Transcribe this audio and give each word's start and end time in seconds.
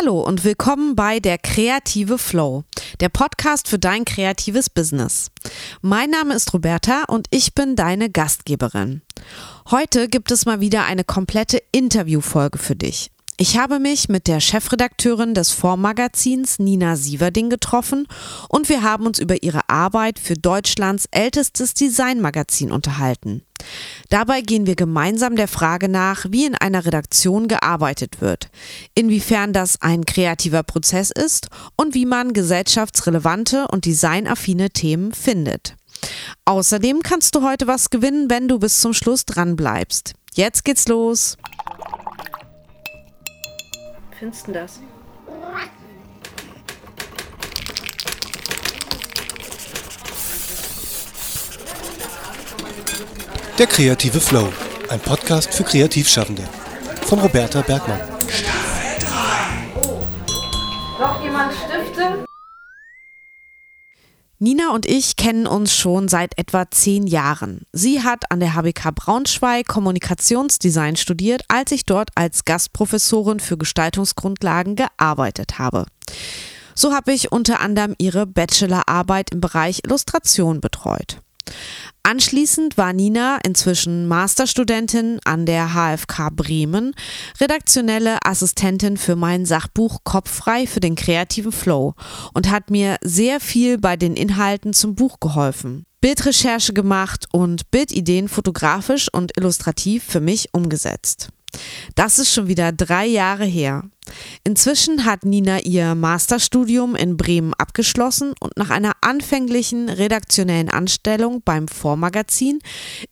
Hallo 0.00 0.22
und 0.22 0.44
willkommen 0.44 0.96
bei 0.96 1.20
der 1.20 1.36
Kreative 1.36 2.16
Flow, 2.16 2.64
der 3.00 3.10
Podcast 3.10 3.68
für 3.68 3.78
dein 3.78 4.06
kreatives 4.06 4.70
Business. 4.70 5.30
Mein 5.82 6.08
Name 6.08 6.32
ist 6.32 6.54
Roberta 6.54 7.04
und 7.04 7.26
ich 7.30 7.54
bin 7.54 7.76
deine 7.76 8.08
Gastgeberin. 8.08 9.02
Heute 9.70 10.08
gibt 10.08 10.30
es 10.30 10.46
mal 10.46 10.60
wieder 10.60 10.84
eine 10.84 11.04
komplette 11.04 11.62
Interviewfolge 11.72 12.56
für 12.56 12.76
dich. 12.76 13.10
Ich 13.42 13.56
habe 13.56 13.78
mich 13.78 14.10
mit 14.10 14.26
der 14.26 14.38
Chefredakteurin 14.38 15.32
des 15.32 15.50
Formmagazins 15.50 16.58
Nina 16.58 16.94
Sieverding 16.94 17.48
getroffen 17.48 18.06
und 18.50 18.68
wir 18.68 18.82
haben 18.82 19.06
uns 19.06 19.18
über 19.18 19.42
ihre 19.42 19.66
Arbeit 19.66 20.18
für 20.18 20.34
Deutschlands 20.34 21.08
ältestes 21.10 21.72
Designmagazin 21.72 22.70
unterhalten. 22.70 23.40
Dabei 24.10 24.42
gehen 24.42 24.66
wir 24.66 24.76
gemeinsam 24.76 25.36
der 25.36 25.48
Frage 25.48 25.88
nach, 25.88 26.26
wie 26.28 26.44
in 26.44 26.54
einer 26.54 26.84
Redaktion 26.84 27.48
gearbeitet 27.48 28.20
wird, 28.20 28.50
inwiefern 28.94 29.54
das 29.54 29.80
ein 29.80 30.04
kreativer 30.04 30.62
Prozess 30.62 31.10
ist 31.10 31.48
und 31.76 31.94
wie 31.94 32.04
man 32.04 32.34
gesellschaftsrelevante 32.34 33.68
und 33.68 33.86
designaffine 33.86 34.68
Themen 34.68 35.14
findet. 35.14 35.76
Außerdem 36.44 37.02
kannst 37.02 37.34
du 37.34 37.42
heute 37.42 37.66
was 37.66 37.88
gewinnen, 37.88 38.28
wenn 38.28 38.48
du 38.48 38.58
bis 38.58 38.80
zum 38.80 38.92
Schluss 38.92 39.24
dran 39.24 39.56
bleibst. 39.56 40.12
Jetzt 40.34 40.66
geht's 40.66 40.88
los 40.88 41.38
findest 44.20 44.48
du 44.48 44.52
das? 44.52 44.80
Der 53.58 53.66
kreative 53.66 54.20
Flow, 54.20 54.52
ein 54.90 55.00
Podcast 55.00 55.54
für 55.54 55.64
Kreativschaffende. 55.64 56.42
Von 57.06 57.18
Roberta 57.18 57.62
Bergmann. 57.62 58.00
Staffel 58.28 59.06
3. 59.74 59.88
Oh. 59.88 60.06
Noch 60.98 61.22
jemand 61.22 61.52
Stifte? 61.54 62.29
Nina 64.42 64.72
und 64.72 64.86
ich 64.86 65.16
kennen 65.16 65.46
uns 65.46 65.76
schon 65.76 66.08
seit 66.08 66.38
etwa 66.38 66.70
zehn 66.70 67.06
Jahren. 67.06 67.66
Sie 67.74 68.02
hat 68.02 68.30
an 68.30 68.40
der 68.40 68.54
HBK 68.54 68.90
Braunschweig 68.94 69.68
Kommunikationsdesign 69.68 70.96
studiert, 70.96 71.42
als 71.48 71.72
ich 71.72 71.84
dort 71.84 72.08
als 72.14 72.46
Gastprofessorin 72.46 73.38
für 73.38 73.58
Gestaltungsgrundlagen 73.58 74.76
gearbeitet 74.76 75.58
habe. 75.58 75.84
So 76.74 76.94
habe 76.94 77.12
ich 77.12 77.30
unter 77.30 77.60
anderem 77.60 77.94
ihre 77.98 78.26
Bachelorarbeit 78.26 79.30
im 79.30 79.42
Bereich 79.42 79.82
Illustration 79.84 80.62
betreut. 80.62 81.20
Anschließend 82.02 82.78
war 82.78 82.92
Nina 82.92 83.38
inzwischen 83.44 84.08
Masterstudentin 84.08 85.20
an 85.24 85.44
der 85.44 85.74
HFK 85.74 86.30
Bremen, 86.30 86.94
redaktionelle 87.40 88.18
Assistentin 88.24 88.96
für 88.96 89.16
mein 89.16 89.44
Sachbuch 89.44 89.98
Kopffrei 90.02 90.66
für 90.66 90.80
den 90.80 90.94
kreativen 90.94 91.52
Flow 91.52 91.94
und 92.32 92.50
hat 92.50 92.70
mir 92.70 92.96
sehr 93.02 93.38
viel 93.38 93.78
bei 93.78 93.96
den 93.96 94.16
Inhalten 94.16 94.72
zum 94.72 94.94
Buch 94.94 95.20
geholfen. 95.20 95.84
Bildrecherche 96.00 96.72
gemacht 96.72 97.26
und 97.32 97.70
Bildideen 97.70 98.28
fotografisch 98.28 99.08
und 99.12 99.36
illustrativ 99.36 100.02
für 100.04 100.20
mich 100.20 100.48
umgesetzt. 100.52 101.28
Das 101.94 102.18
ist 102.18 102.32
schon 102.32 102.48
wieder 102.48 102.72
drei 102.72 103.06
Jahre 103.06 103.44
her. 103.44 103.84
Inzwischen 104.44 105.04
hat 105.04 105.24
Nina 105.24 105.60
ihr 105.60 105.94
Masterstudium 105.94 106.96
in 106.96 107.16
Bremen 107.16 107.54
abgeschlossen 107.54 108.34
und 108.40 108.56
nach 108.56 108.70
einer 108.70 108.92
anfänglichen 109.00 109.88
redaktionellen 109.88 110.68
Anstellung 110.68 111.42
beim 111.44 111.68
Vormagazin 111.68 112.58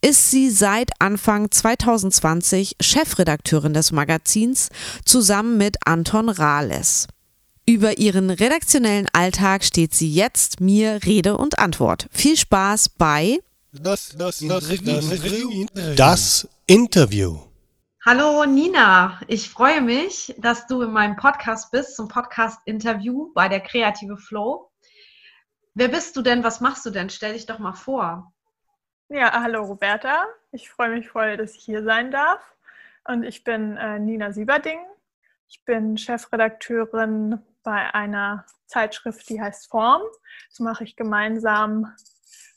ist 0.01 0.31
sie 0.31 0.51
seit 0.51 0.91
Anfang 0.99 1.51
2020 1.51 2.77
Chefredakteurin 2.81 3.75
des 3.75 3.93
Magazins 3.93 4.71
zusammen 5.05 5.57
mit 5.57 5.77
Anton 5.85 6.29
Rahles. 6.29 7.07
Über 7.67 7.99
ihren 7.99 8.31
redaktionellen 8.31 9.09
Alltag 9.13 9.63
steht 9.63 9.95
sie 9.95 10.11
jetzt 10.11 10.61
mir 10.61 11.01
Rede 11.05 11.37
und 11.37 11.59
Antwort. 11.59 12.07
Viel 12.11 12.37
Spaß 12.37 12.89
bei 12.91 13.39
das, 13.73 14.15
das, 14.17 14.39
das, 14.39 14.67
das 15.97 16.49
Interview. 16.67 17.48
Hallo 18.11 18.47
Nina, 18.47 19.21
ich 19.27 19.51
freue 19.51 19.83
mich, 19.83 20.35
dass 20.39 20.67
du 20.67 20.81
in 20.81 20.93
meinem 20.93 21.17
Podcast 21.17 21.71
bist, 21.71 21.95
zum 21.95 22.09
Podcast-Interview 22.09 23.31
bei 23.35 23.51
der 23.51 23.61
Kreative 23.61 24.17
Flow. 24.17 24.73
Wer 25.75 25.89
bist 25.89 26.17
du 26.17 26.23
denn? 26.23 26.43
Was 26.43 26.63
machst 26.63 26.87
du 26.87 26.91
denn? 26.91 27.11
Stell 27.11 27.35
dich 27.35 27.45
doch 27.45 27.59
mal 27.59 27.75
vor. 27.75 28.33
Ja, 29.11 29.43
hallo 29.43 29.63
Roberta. 29.63 30.25
Ich 30.53 30.71
freue 30.71 30.89
mich 30.89 31.11
voll, 31.11 31.37
dass 31.37 31.55
ich 31.55 31.63
hier 31.63 31.85
sein 31.85 32.11
darf. 32.11 32.41
Und 33.05 33.25
ich 33.25 33.45
bin 33.45 33.77
äh, 33.77 33.99
Nina 33.99 34.33
Sieberding. 34.33 34.81
Ich 35.47 35.63
bin 35.67 35.99
Chefredakteurin 35.99 37.43
bei 37.63 37.93
einer 37.93 38.47
Zeitschrift, 38.65 39.29
die 39.29 39.39
heißt 39.39 39.69
Form. 39.69 40.01
Das 40.49 40.61
mache 40.61 40.85
ich 40.85 40.97
gemeinsam 40.97 41.95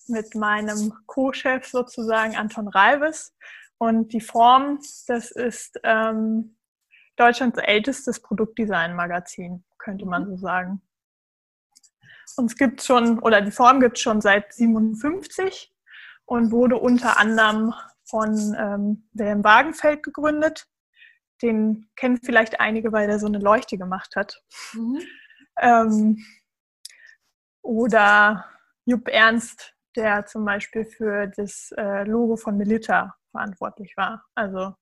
mit 0.07 0.33
meinem 0.33 0.93
Co-Chef 1.07 1.67
sozusagen, 1.67 2.37
Anton 2.37 2.69
Reives. 2.69 3.35
Und 3.81 4.13
die 4.13 4.21
Form, 4.21 4.79
das 5.07 5.31
ist 5.31 5.79
ähm, 5.83 6.55
Deutschlands 7.15 7.57
ältestes 7.57 8.21
Produktdesign-Magazin, 8.21 9.63
könnte 9.79 10.05
man 10.05 10.27
so 10.27 10.37
sagen. 10.37 10.83
Und 12.37 12.51
es 12.51 12.57
gibt 12.57 12.83
schon, 12.83 13.17
oder 13.17 13.41
die 13.41 13.49
Form 13.49 13.79
gibt 13.79 13.97
es 13.97 14.03
schon 14.03 14.21
seit 14.21 14.53
57 14.53 15.73
und 16.25 16.51
wurde 16.51 16.75
unter 16.75 17.17
anderem 17.17 17.73
von 18.03 18.55
ähm, 18.55 19.09
Wilhelm 19.13 19.43
Wagenfeld 19.43 20.03
gegründet. 20.03 20.67
Den 21.41 21.89
kennen 21.95 22.19
vielleicht 22.23 22.59
einige, 22.59 22.91
weil 22.91 23.07
der 23.07 23.17
so 23.17 23.25
eine 23.25 23.39
Leuchte 23.39 23.79
gemacht 23.79 24.15
hat. 24.15 24.43
Mhm. 24.73 25.01
Ähm, 25.59 26.23
oder 27.63 28.45
Jupp 28.85 29.07
Ernst, 29.07 29.73
der 29.95 30.27
zum 30.27 30.45
Beispiel 30.45 30.85
für 30.85 31.25
das 31.35 31.73
äh, 31.75 32.03
Logo 32.03 32.35
von 32.35 32.57
Melitta 32.57 33.15
verantwortlich 33.31 33.95
war. 33.97 34.23
Also 34.35 34.75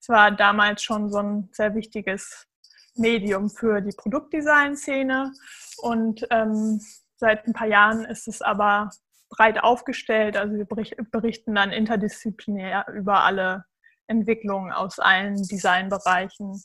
es 0.00 0.08
war 0.08 0.30
damals 0.30 0.82
schon 0.82 1.10
so 1.10 1.18
ein 1.18 1.48
sehr 1.52 1.74
wichtiges 1.74 2.46
Medium 2.94 3.50
für 3.50 3.80
die 3.80 3.96
Produktdesign-Szene 3.96 5.32
und 5.78 6.26
ähm, 6.30 6.80
seit 7.16 7.46
ein 7.46 7.52
paar 7.52 7.66
Jahren 7.66 8.04
ist 8.04 8.28
es 8.28 8.42
aber 8.42 8.90
breit 9.30 9.62
aufgestellt. 9.62 10.36
Also 10.36 10.54
wir 10.54 10.66
berichten 10.66 11.54
dann 11.54 11.72
interdisziplinär 11.72 12.86
über 12.94 13.24
alle 13.24 13.64
Entwicklungen 14.06 14.72
aus 14.72 14.98
allen 14.98 15.42
Designbereichen. 15.42 16.62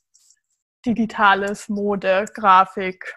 Digitales, 0.85 1.67
Mode, 1.67 2.25
Grafik, 2.33 3.15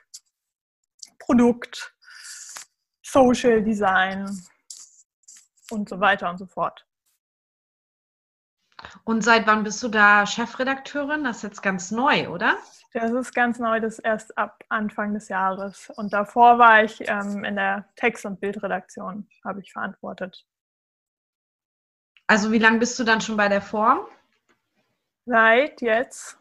Produkt, 1.18 1.94
Social 3.02 3.62
Design 3.62 4.26
und 5.70 5.88
so 5.88 6.00
weiter 6.00 6.30
und 6.30 6.38
so 6.38 6.46
fort. 6.46 6.86
Und 9.04 9.22
seit 9.22 9.46
wann 9.46 9.64
bist 9.64 9.82
du 9.82 9.88
da 9.88 10.26
Chefredakteurin? 10.26 11.24
Das 11.24 11.38
ist 11.38 11.42
jetzt 11.42 11.62
ganz 11.62 11.90
neu, 11.90 12.28
oder? 12.28 12.56
Das 12.92 13.10
ist 13.10 13.34
ganz 13.34 13.58
neu, 13.58 13.80
das 13.80 13.94
ist 13.94 14.04
erst 14.04 14.36
ab 14.36 14.64
Anfang 14.68 15.14
des 15.14 15.28
Jahres. 15.28 15.90
Und 15.96 16.12
davor 16.12 16.58
war 16.58 16.84
ich 16.84 17.08
ähm, 17.08 17.44
in 17.44 17.56
der 17.56 17.88
Text- 17.96 18.26
und 18.26 18.40
Bildredaktion, 18.40 19.26
habe 19.44 19.60
ich 19.60 19.72
verantwortet. 19.72 20.46
Also 22.26 22.52
wie 22.52 22.58
lange 22.58 22.78
bist 22.78 22.98
du 22.98 23.04
dann 23.04 23.20
schon 23.20 23.36
bei 23.36 23.48
der 23.48 23.62
Form? 23.62 24.00
Seit 25.24 25.80
jetzt. 25.80 26.38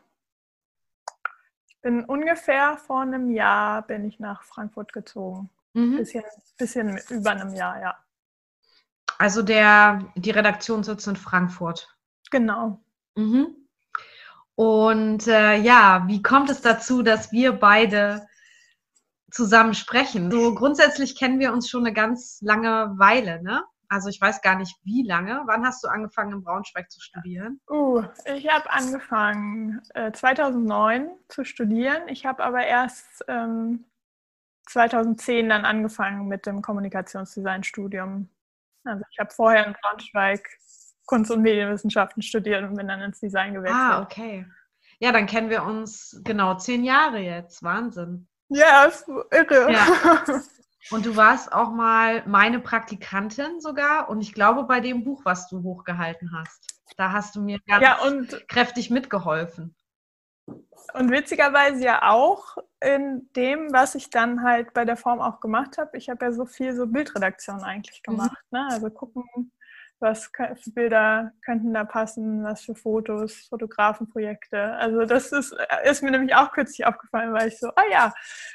Ich 1.68 1.80
bin 1.82 2.04
ungefähr 2.06 2.78
vor 2.78 3.02
einem 3.02 3.32
Jahr 3.32 3.82
bin 3.84 4.06
ich 4.06 4.20
nach 4.20 4.44
Frankfurt 4.44 4.92
gezogen. 4.94 5.50
Mhm. 5.74 5.98
Bisschen, 5.98 6.24
bisschen 6.58 7.00
über 7.10 7.32
einem 7.32 7.54
Jahr, 7.54 7.80
ja. 7.80 7.98
Also 9.18 9.42
der, 9.42 10.12
die 10.16 10.32
Redaktion 10.32 10.84
sitzt 10.84 11.08
in 11.08 11.16
Frankfurt. 11.16 11.96
Genau. 12.32 12.82
Mhm. 13.16 13.56
Und 14.56 15.28
äh, 15.28 15.58
ja, 15.58 16.04
wie 16.08 16.22
kommt 16.22 16.50
es 16.50 16.62
dazu, 16.62 17.04
dass 17.04 17.32
wir 17.32 17.54
beide 17.54 18.28
zusammen 19.32 19.74
sprechen? 19.74 20.32
So 20.32 20.54
grundsätzlich 20.56 21.18
kennen 21.18 21.40
wir 21.40 21.54
uns 21.54 21.70
schon 21.70 21.86
eine 21.86 21.94
ganz 21.94 22.40
lange 22.42 22.94
Weile, 22.98 23.42
ne? 23.44 23.64
Also 23.90 24.08
ich 24.08 24.22
weiß 24.22 24.42
gar 24.42 24.56
nicht, 24.56 24.78
wie 24.84 25.04
lange. 25.04 25.42
Wann 25.48 25.66
hast 25.66 25.84
du 25.84 25.90
angefangen, 25.90 26.32
in 26.32 26.44
Braunschweig 26.44 26.90
zu 26.90 27.02
studieren? 27.02 27.60
Uh, 27.70 28.04
ich 28.24 28.48
habe 28.48 28.72
angefangen 28.72 29.82
äh, 29.96 30.14
2009 30.14 31.10
zu 31.28 31.44
studieren. 31.44 32.08
Ich 32.08 32.26
habe 32.26 32.42
aber 32.42 32.66
erst 32.66 33.26
ähm, 33.28 33.84
2010 34.68 35.50
dann 35.50 35.66
angefangen 35.66 36.30
mit 36.30 36.46
dem 36.46 36.62
Kommunikationsdesign-Studium. 36.62 38.30
Also 38.86 39.04
ich 39.12 39.20
habe 39.20 39.32
vorher 39.32 39.68
in 39.68 39.76
Braunschweig 39.82 40.48
Kunst- 41.12 41.30
und 41.30 41.42
Medienwissenschaften 41.42 42.24
studiert 42.24 42.64
und 42.64 42.78
bin 42.78 42.88
dann 42.88 43.02
ins 43.02 43.20
Design 43.20 43.54
gewechselt. 43.54 43.78
Ah, 43.78 44.02
okay. 44.02 44.46
Ja, 45.00 45.12
dann 45.12 45.26
kennen 45.26 45.50
wir 45.50 45.64
uns 45.64 46.22
genau 46.24 46.56
zehn 46.56 46.86
Jahre 46.86 47.20
jetzt. 47.20 47.62
Wahnsinn. 47.64 48.30
Ja, 48.48 48.86
ist 48.86 49.10
irre. 49.10 49.74
Ja. 49.74 49.86
Und 50.90 51.06
du 51.06 51.16
warst 51.16 51.52
auch 51.52 51.70
mal 51.70 52.24
meine 52.26 52.60
Praktikantin 52.60 53.62
sogar 53.62 54.10
und 54.10 54.20
ich 54.20 54.34
glaube 54.34 54.64
bei 54.64 54.80
dem 54.80 55.04
Buch, 55.04 55.22
was 55.26 55.48
du 55.48 55.62
hochgehalten 55.62 56.32
hast. 56.36 56.66
Da 56.98 57.12
hast 57.12 57.36
du 57.36 57.42
mir 57.42 57.60
ganz 57.68 57.84
ja, 57.84 58.02
und, 58.02 58.48
kräftig 58.50 58.90
mitgeholfen. 58.90 59.76
Und 60.48 61.12
witzigerweise 61.12 61.84
ja 61.84 62.10
auch 62.10 62.58
in 62.84 63.30
dem, 63.36 63.72
was 63.72 63.94
ich 63.94 64.10
dann 64.10 64.42
halt 64.42 64.74
bei 64.74 64.84
der 64.84 64.98
Form 64.98 65.22
auch 65.22 65.40
gemacht 65.40 65.78
habe. 65.78 65.96
Ich 66.00 66.10
habe 66.10 66.26
ja 66.26 66.32
so 66.32 66.48
viel 66.48 66.76
so 66.76 66.88
Bildredaktion 66.88 67.62
eigentlich 67.62 68.02
mhm. 68.08 68.12
gemacht. 68.12 68.44
Mhm. 68.50 68.58
Ne? 68.58 68.68
Also 68.72 68.90
gucken, 68.90 69.52
was 70.02 70.32
für 70.36 70.72
Bilder 70.72 71.32
könnten 71.46 71.74
da 71.74 71.84
passen, 71.86 72.44
was 72.44 72.62
für 72.64 72.76
Fotos, 72.76 73.48
Fotografenprojekte. 73.50 74.74
Also 74.76 75.06
das 75.06 75.32
ist, 75.32 75.56
ist 75.84 76.04
mir 76.04 76.12
nämlich 76.12 76.36
auch 76.36 76.52
kürzlich 76.52 76.86
aufgefallen, 76.86 77.34
weil 77.34 77.50
ich 77.50 77.60
so, 77.60 77.70
ah 77.76 77.84
ja, 77.92 78.14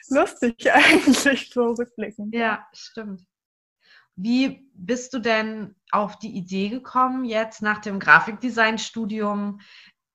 lustig 0.09 0.71
eigentlich 0.73 1.51
so 1.51 1.73
rückblicken. 1.73 2.31
Ja, 2.33 2.67
stimmt. 2.73 3.23
Wie 4.17 4.71
bist 4.75 5.13
du 5.13 5.19
denn 5.19 5.77
auf 5.91 6.19
die 6.19 6.35
Idee 6.37 6.71
gekommen, 6.71 7.25
jetzt 7.25 7.61
nach 7.61 7.81
dem 7.81 7.99
Grafikdesign-Studium 7.99 9.61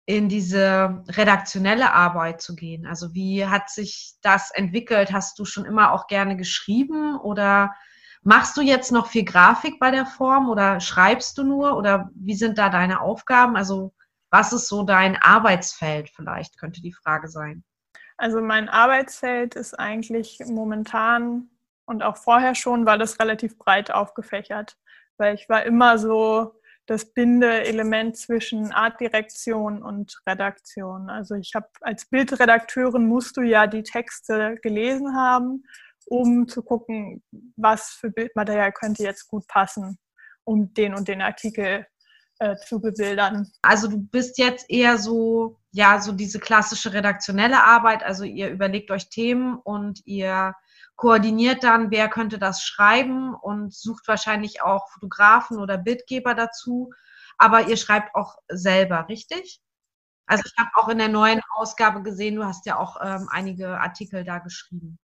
in 0.05 0.29
diese 0.29 1.03
redaktionelle 1.09 1.91
Arbeit 1.91 2.41
zu 2.41 2.55
gehen? 2.55 2.85
Also 2.85 3.13
wie 3.15 3.45
hat 3.47 3.69
sich 3.69 4.13
das 4.21 4.51
entwickelt? 4.51 5.11
Hast 5.11 5.39
du 5.39 5.45
schon 5.45 5.65
immer 5.65 5.91
auch 5.91 6.07
gerne 6.07 6.37
geschrieben 6.37 7.17
oder 7.17 7.73
Machst 8.23 8.57
du 8.57 8.61
jetzt 8.61 8.91
noch 8.91 9.07
viel 9.07 9.23
Grafik 9.23 9.79
bei 9.79 9.91
der 9.91 10.05
Form 10.05 10.49
oder 10.49 10.79
schreibst 10.79 11.37
du 11.37 11.43
nur 11.43 11.77
oder 11.77 12.09
wie 12.15 12.35
sind 12.35 12.57
da 12.57 12.69
deine 12.69 13.01
Aufgaben? 13.01 13.55
Also 13.55 13.93
was 14.29 14.53
ist 14.53 14.67
so 14.67 14.83
dein 14.83 15.15
Arbeitsfeld 15.15 16.09
vielleicht, 16.09 16.57
könnte 16.57 16.81
die 16.81 16.93
Frage 16.93 17.27
sein. 17.27 17.63
Also 18.17 18.41
mein 18.41 18.67
Arbeitsfeld 18.67 19.55
ist 19.55 19.77
eigentlich 19.77 20.39
momentan 20.45 21.49
und 21.85 22.03
auch 22.03 22.17
vorher 22.17 22.55
schon 22.55 22.85
war 22.85 22.97
das 22.97 23.19
relativ 23.19 23.57
breit 23.57 23.91
aufgefächert, 23.91 24.77
weil 25.17 25.35
ich 25.35 25.47
war 25.47 25.63
immer 25.63 25.97
so 25.97 26.59
das 26.87 27.13
Bindeelement 27.13 28.17
zwischen 28.17 28.71
Artdirektion 28.71 29.83
und 29.83 30.21
Redaktion. 30.25 31.09
Also 31.09 31.35
ich 31.35 31.53
habe 31.53 31.67
als 31.81 32.05
Bildredakteurin 32.05 33.07
musst 33.07 33.37
du 33.37 33.41
ja 33.41 33.67
die 33.67 33.83
Texte 33.83 34.57
gelesen 34.61 35.15
haben 35.15 35.63
um 36.09 36.47
zu 36.47 36.61
gucken, 36.61 37.23
was 37.55 37.89
für 37.89 38.09
Bildmaterial 38.09 38.71
könnte 38.71 39.03
jetzt 39.03 39.27
gut 39.27 39.47
passen, 39.47 39.97
um 40.43 40.73
den 40.73 40.93
und 40.93 41.07
den 41.07 41.21
Artikel 41.21 41.85
äh, 42.39 42.55
zu 42.57 42.79
bebildern. 42.79 43.51
Also 43.61 43.87
du 43.87 43.97
bist 43.97 44.37
jetzt 44.37 44.69
eher 44.69 44.97
so, 44.97 45.59
ja, 45.71 45.99
so 45.99 46.11
diese 46.11 46.39
klassische 46.39 46.93
redaktionelle 46.93 47.63
Arbeit. 47.63 48.03
Also 48.03 48.23
ihr 48.23 48.49
überlegt 48.49 48.91
euch 48.91 49.09
Themen 49.09 49.57
und 49.57 50.01
ihr 50.05 50.53
koordiniert 50.95 51.63
dann, 51.63 51.91
wer 51.91 52.09
könnte 52.09 52.39
das 52.39 52.63
schreiben 52.63 53.35
und 53.35 53.73
sucht 53.73 54.07
wahrscheinlich 54.07 54.61
auch 54.61 54.89
Fotografen 54.89 55.57
oder 55.57 55.77
Bildgeber 55.77 56.33
dazu. 56.35 56.91
Aber 57.37 57.67
ihr 57.67 57.77
schreibt 57.77 58.15
auch 58.15 58.37
selber, 58.47 59.07
richtig? 59.09 59.61
Also 60.25 60.43
ich 60.45 60.53
habe 60.57 60.69
auch 60.75 60.89
in 60.89 60.97
der 60.97 61.09
neuen 61.09 61.41
Ausgabe 61.55 62.03
gesehen, 62.03 62.35
du 62.35 62.45
hast 62.45 62.65
ja 62.65 62.77
auch 62.77 62.97
ähm, 63.01 63.27
einige 63.31 63.79
Artikel 63.79 64.23
da 64.23 64.39
geschrieben. 64.39 64.99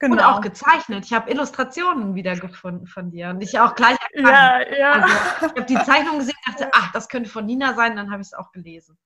Genau. 0.00 0.14
Und 0.14 0.22
auch 0.22 0.40
gezeichnet. 0.40 1.04
Ich 1.04 1.12
habe 1.12 1.30
Illustrationen 1.30 2.14
wiedergefunden 2.14 2.86
von 2.86 3.10
dir 3.10 3.30
und 3.30 3.42
ich 3.42 3.58
auch 3.58 3.74
gleich 3.74 3.96
erkannt. 4.12 4.70
Ja, 4.70 4.76
ja. 4.76 4.92
Also, 4.92 5.08
ich 5.08 5.42
habe 5.42 5.62
die 5.64 5.74
Zeichnung 5.74 6.18
gesehen 6.18 6.36
und 6.46 6.54
dachte, 6.54 6.70
ach, 6.72 6.92
das 6.92 7.08
könnte 7.08 7.28
von 7.28 7.46
Nina 7.46 7.74
sein, 7.74 7.96
dann 7.96 8.10
habe 8.10 8.22
ich 8.22 8.28
es 8.28 8.34
auch 8.34 8.52
gelesen. 8.52 8.96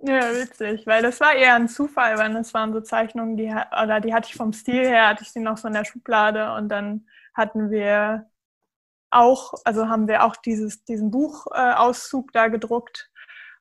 Ja, 0.00 0.32
witzig, 0.32 0.86
weil 0.86 1.02
das 1.02 1.20
war 1.20 1.34
eher 1.34 1.56
ein 1.56 1.68
Zufall, 1.68 2.16
weil 2.18 2.32
das 2.32 2.54
waren 2.54 2.72
so 2.72 2.80
Zeichnungen, 2.80 3.36
die, 3.36 3.52
oder 3.82 4.00
die 4.00 4.14
hatte 4.14 4.28
ich 4.30 4.36
vom 4.36 4.52
Stil 4.52 4.86
her, 4.86 5.08
hatte 5.08 5.24
ich 5.24 5.32
sie 5.32 5.40
noch 5.40 5.58
so 5.58 5.66
in 5.66 5.74
der 5.74 5.84
Schublade 5.84 6.54
und 6.54 6.68
dann 6.68 7.06
hatten 7.34 7.70
wir 7.70 8.30
auch, 9.10 9.54
also 9.64 9.88
haben 9.88 10.06
wir 10.06 10.24
auch 10.24 10.36
dieses, 10.36 10.84
diesen 10.84 11.10
Buchauszug 11.10 12.28
äh, 12.28 12.32
da 12.32 12.48
gedruckt 12.48 13.10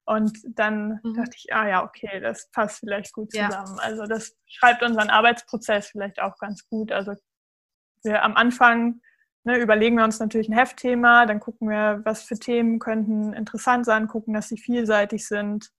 und 0.08 0.40
dann 0.58 1.02
mhm. 1.04 1.16
dachte 1.16 1.36
ich, 1.36 1.54
ah 1.54 1.68
ja, 1.68 1.84
okay, 1.84 2.22
das 2.22 2.50
passt 2.52 2.80
vielleicht 2.80 3.12
gut 3.12 3.32
zusammen. 3.32 3.76
Ja. 3.78 3.84
Also 3.84 4.06
das 4.06 4.38
schreibt 4.48 4.82
unseren 4.82 5.10
Arbeitsprozess 5.10 5.90
vielleicht 5.90 6.22
auch 6.22 6.38
ganz 6.38 6.66
gut. 6.70 6.94
Also 6.94 7.14
wir 8.04 8.24
am 8.24 8.36
Anfang 8.36 9.02
ne, 9.44 9.58
überlegen 9.58 9.98
wir 9.98 10.06
uns 10.06 10.20
natürlich 10.20 10.48
ein 10.48 10.58
Heftthema, 10.58 11.26
dann 11.26 11.42
gucken 11.42 11.70
wir, 11.70 12.02
was 12.06 12.24
für 12.24 12.40
Themen 12.40 12.80
könnten 12.80 13.34
interessant 13.34 13.86
sein, 13.86 14.08
gucken, 14.08 14.34
dass 14.34 14.48
sie 14.48 14.58
vielseitig 14.58 15.28
sind. 15.28 15.72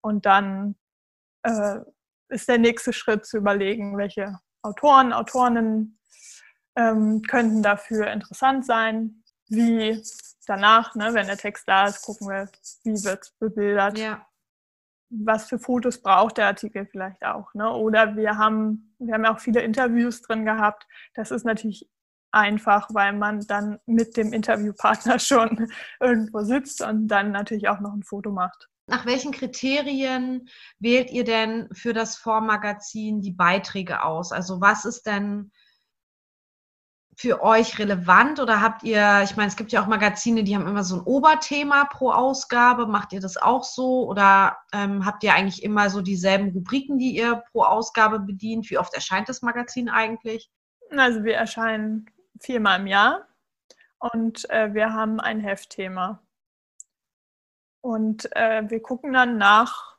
Und 0.00 0.26
dann 0.26 0.76
äh, 1.42 1.80
ist 2.28 2.48
der 2.48 2.58
nächste 2.58 2.92
Schritt 2.92 3.26
zu 3.26 3.36
überlegen, 3.36 3.98
welche 3.98 4.38
Autoren, 4.62 5.12
Autorinnen 5.12 5.98
ähm, 6.76 7.22
könnten 7.22 7.64
dafür 7.64 8.12
interessant 8.12 8.64
sein, 8.64 9.24
wie 9.48 10.00
danach, 10.46 10.94
ne, 10.94 11.14
wenn 11.14 11.26
der 11.26 11.36
Text 11.36 11.68
da 11.68 11.86
ist, 11.86 12.02
gucken 12.02 12.28
wir, 12.28 12.48
wie 12.84 13.04
wird 13.04 13.22
es 13.22 13.30
bebildert. 13.32 13.98
Ja. 13.98 14.26
Was 15.10 15.48
für 15.48 15.58
Fotos 15.58 16.00
braucht 16.00 16.38
der 16.38 16.46
Artikel 16.46 16.86
vielleicht 16.86 17.22
auch. 17.24 17.52
Ne? 17.54 17.70
Oder 17.70 18.16
wir 18.16 18.38
haben, 18.38 18.94
wir 18.98 19.14
haben 19.14 19.24
ja 19.24 19.34
auch 19.34 19.40
viele 19.40 19.60
Interviews 19.60 20.22
drin 20.22 20.46
gehabt. 20.46 20.86
Das 21.14 21.30
ist 21.30 21.44
natürlich 21.44 21.88
einfach, 22.30 22.88
weil 22.92 23.12
man 23.12 23.40
dann 23.46 23.78
mit 23.86 24.16
dem 24.16 24.32
Interviewpartner 24.32 25.18
schon 25.18 25.68
irgendwo 26.00 26.40
sitzt 26.42 26.80
und 26.80 27.08
dann 27.08 27.30
natürlich 27.30 27.68
auch 27.68 27.80
noch 27.80 27.92
ein 27.92 28.02
Foto 28.02 28.30
macht. 28.30 28.68
Nach 28.88 29.06
welchen 29.06 29.32
Kriterien 29.32 30.48
wählt 30.78 31.10
ihr 31.10 31.24
denn 31.24 31.68
für 31.72 31.92
das 31.92 32.16
Vormagazin 32.16 33.20
die 33.20 33.30
Beiträge 33.30 34.02
aus? 34.02 34.32
Also 34.32 34.60
was 34.60 34.84
ist 34.84 35.06
denn 35.06 35.52
für 37.14 37.42
euch 37.42 37.78
relevant 37.78 38.40
oder 38.40 38.60
habt 38.60 38.82
ihr, 38.84 39.20
ich 39.22 39.36
meine, 39.36 39.48
es 39.48 39.56
gibt 39.56 39.70
ja 39.70 39.82
auch 39.82 39.86
Magazine, 39.86 40.44
die 40.44 40.56
haben 40.56 40.66
immer 40.66 40.82
so 40.82 40.96
ein 40.96 41.02
Oberthema 41.02 41.84
pro 41.84 42.10
Ausgabe. 42.10 42.86
Macht 42.86 43.12
ihr 43.12 43.20
das 43.20 43.36
auch 43.36 43.64
so 43.64 44.08
oder 44.08 44.56
ähm, 44.72 45.04
habt 45.04 45.22
ihr 45.22 45.34
eigentlich 45.34 45.62
immer 45.62 45.90
so 45.90 46.00
dieselben 46.00 46.50
Rubriken, 46.50 46.98
die 46.98 47.14
ihr 47.14 47.42
pro 47.52 47.62
Ausgabe 47.62 48.18
bedient? 48.18 48.70
Wie 48.70 48.78
oft 48.78 48.94
erscheint 48.94 49.28
das 49.28 49.42
Magazin 49.42 49.90
eigentlich? 49.90 50.50
Also 50.90 51.24
wir 51.24 51.36
erscheinen 51.36 52.06
viermal 52.40 52.80
im 52.80 52.86
Jahr 52.86 53.28
und 53.98 54.48
äh, 54.50 54.72
wir 54.72 54.92
haben 54.92 55.20
ein 55.20 55.40
Heftthema. 55.40 56.22
Und 57.82 58.34
äh, 58.36 58.62
wir 58.68 58.80
gucken 58.80 59.12
dann 59.12 59.38
nach 59.38 59.96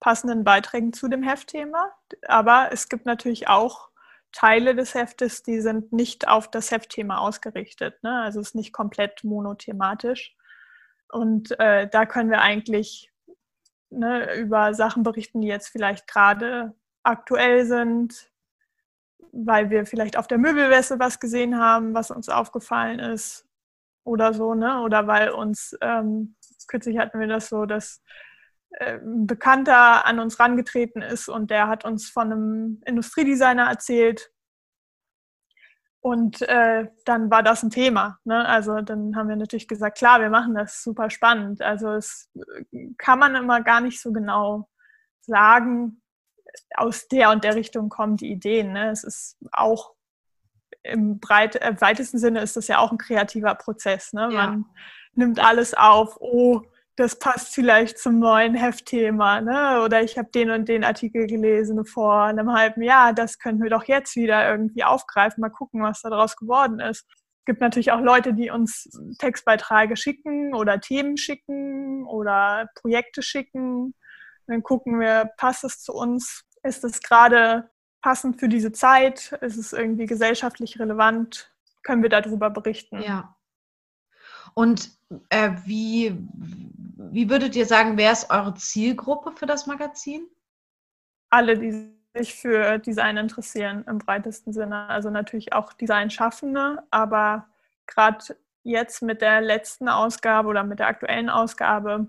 passenden 0.00 0.42
Beiträgen 0.42 0.92
zu 0.92 1.08
dem 1.08 1.22
Heftthema. 1.22 1.92
Aber 2.26 2.70
es 2.72 2.88
gibt 2.88 3.06
natürlich 3.06 3.48
auch 3.48 3.88
Teile 4.32 4.74
des 4.74 4.94
Heftes, 4.94 5.42
die 5.42 5.60
sind 5.60 5.92
nicht 5.92 6.28
auf 6.28 6.50
das 6.50 6.70
Heftthema 6.70 7.18
ausgerichtet. 7.18 8.02
Ne? 8.02 8.22
Also 8.22 8.40
es 8.40 8.48
ist 8.48 8.54
nicht 8.54 8.72
komplett 8.72 9.24
monothematisch. 9.24 10.36
Und 11.10 11.58
äh, 11.58 11.88
da 11.88 12.06
können 12.06 12.30
wir 12.30 12.42
eigentlich 12.42 13.10
ne, 13.90 14.34
über 14.34 14.74
Sachen 14.74 15.02
berichten, 15.02 15.40
die 15.40 15.48
jetzt 15.48 15.68
vielleicht 15.68 16.06
gerade 16.06 16.74
aktuell 17.02 17.64
sind, 17.64 18.30
weil 19.32 19.70
wir 19.70 19.86
vielleicht 19.86 20.16
auf 20.16 20.26
der 20.26 20.38
Möbelwäsche 20.38 20.98
was 20.98 21.20
gesehen 21.20 21.58
haben, 21.58 21.94
was 21.94 22.10
uns 22.10 22.28
aufgefallen 22.28 22.98
ist 22.98 23.46
oder 24.04 24.34
so, 24.34 24.54
ne? 24.54 24.82
Oder 24.82 25.06
weil 25.06 25.30
uns, 25.30 25.76
ähm, 25.80 26.36
kürzlich 26.66 26.98
hatten 26.98 27.20
wir 27.20 27.26
das 27.26 27.48
so, 27.48 27.66
dass 27.66 28.02
Bekannter 29.02 30.06
an 30.06 30.20
uns 30.20 30.38
rangetreten 30.38 31.02
ist 31.02 31.28
und 31.28 31.50
der 31.50 31.68
hat 31.68 31.84
uns 31.84 32.10
von 32.10 32.32
einem 32.32 32.82
Industriedesigner 32.84 33.68
erzählt. 33.68 34.30
Und 36.00 36.42
äh, 36.42 36.86
dann 37.04 37.30
war 37.30 37.42
das 37.42 37.62
ein 37.62 37.70
Thema. 37.70 38.18
Ne? 38.24 38.46
Also 38.46 38.80
dann 38.82 39.16
haben 39.16 39.28
wir 39.28 39.36
natürlich 39.36 39.68
gesagt, 39.68 39.98
klar, 39.98 40.20
wir 40.20 40.30
machen 40.30 40.54
das 40.54 40.82
super 40.82 41.10
spannend. 41.10 41.60
Also 41.60 41.90
es 41.90 42.30
äh, 42.72 42.90
kann 42.98 43.18
man 43.18 43.34
immer 43.34 43.62
gar 43.62 43.80
nicht 43.80 44.00
so 44.00 44.12
genau 44.12 44.68
sagen, 45.22 46.00
aus 46.74 47.08
der 47.08 47.30
und 47.30 47.44
der 47.44 47.56
Richtung 47.56 47.88
kommen 47.88 48.16
die 48.16 48.30
Ideen. 48.30 48.72
Ne? 48.72 48.90
Es 48.90 49.02
ist 49.02 49.38
auch 49.50 49.94
im 50.82 51.18
breit, 51.18 51.56
äh, 51.56 51.74
weitesten 51.80 52.18
Sinne 52.18 52.40
ist 52.40 52.56
das 52.56 52.68
ja 52.68 52.78
auch 52.78 52.92
ein 52.92 52.98
kreativer 52.98 53.54
Prozess. 53.54 54.12
Ne? 54.12 54.28
Man 54.30 54.66
nimmt 55.14 55.40
alles 55.40 55.74
auf, 55.74 56.16
oh, 56.20 56.62
das 56.98 57.16
passt 57.16 57.54
vielleicht 57.54 57.96
zum 57.96 58.18
neuen 58.18 58.56
Heftthema, 58.56 59.40
ne? 59.40 59.82
Oder 59.84 60.02
ich 60.02 60.18
habe 60.18 60.30
den 60.34 60.50
und 60.50 60.68
den 60.68 60.82
Artikel 60.82 61.28
gelesen 61.28 61.84
vor 61.84 62.24
einem 62.24 62.52
halben 62.52 62.82
Jahr, 62.82 63.12
das 63.12 63.38
könnten 63.38 63.62
wir 63.62 63.70
doch 63.70 63.84
jetzt 63.84 64.16
wieder 64.16 64.50
irgendwie 64.50 64.82
aufgreifen, 64.82 65.40
mal 65.40 65.48
gucken, 65.48 65.80
was 65.80 66.02
daraus 66.02 66.36
geworden 66.36 66.80
ist. 66.80 67.06
Es 67.08 67.44
gibt 67.44 67.60
natürlich 67.60 67.92
auch 67.92 68.00
Leute, 68.00 68.34
die 68.34 68.50
uns 68.50 68.90
Textbeiträge 69.20 69.96
schicken 69.96 70.52
oder 70.54 70.80
Themen 70.80 71.16
schicken 71.16 72.04
oder 72.04 72.68
Projekte 72.74 73.22
schicken. 73.22 73.94
Dann 74.48 74.64
gucken 74.64 74.98
wir, 74.98 75.30
passt 75.36 75.62
es 75.62 75.80
zu 75.80 75.92
uns? 75.92 76.46
Ist 76.64 76.82
es 76.82 77.00
gerade 77.00 77.70
passend 78.02 78.40
für 78.40 78.48
diese 78.48 78.72
Zeit? 78.72 79.38
Ist 79.40 79.56
es 79.56 79.72
irgendwie 79.72 80.06
gesellschaftlich 80.06 80.80
relevant? 80.80 81.54
Können 81.84 82.02
wir 82.02 82.10
darüber 82.10 82.50
berichten? 82.50 83.00
Ja. 83.00 83.36
Und 84.54 84.97
äh, 85.30 85.52
wie, 85.64 86.16
wie 86.96 87.30
würdet 87.30 87.56
ihr 87.56 87.66
sagen, 87.66 87.96
wer 87.96 88.12
ist 88.12 88.30
eure 88.30 88.54
Zielgruppe 88.54 89.32
für 89.32 89.46
das 89.46 89.66
Magazin? 89.66 90.26
Alle, 91.30 91.58
die 91.58 91.94
sich 92.14 92.34
für 92.34 92.78
Design 92.78 93.16
interessieren 93.16 93.84
im 93.86 93.98
breitesten 93.98 94.52
Sinne. 94.52 94.88
Also 94.88 95.10
natürlich 95.10 95.52
auch 95.52 95.72
Designschaffende, 95.72 96.82
aber 96.90 97.48
gerade 97.86 98.36
jetzt 98.62 99.02
mit 99.02 99.22
der 99.22 99.40
letzten 99.40 99.88
Ausgabe 99.88 100.48
oder 100.48 100.64
mit 100.64 100.78
der 100.78 100.88
aktuellen 100.88 101.30
Ausgabe 101.30 102.08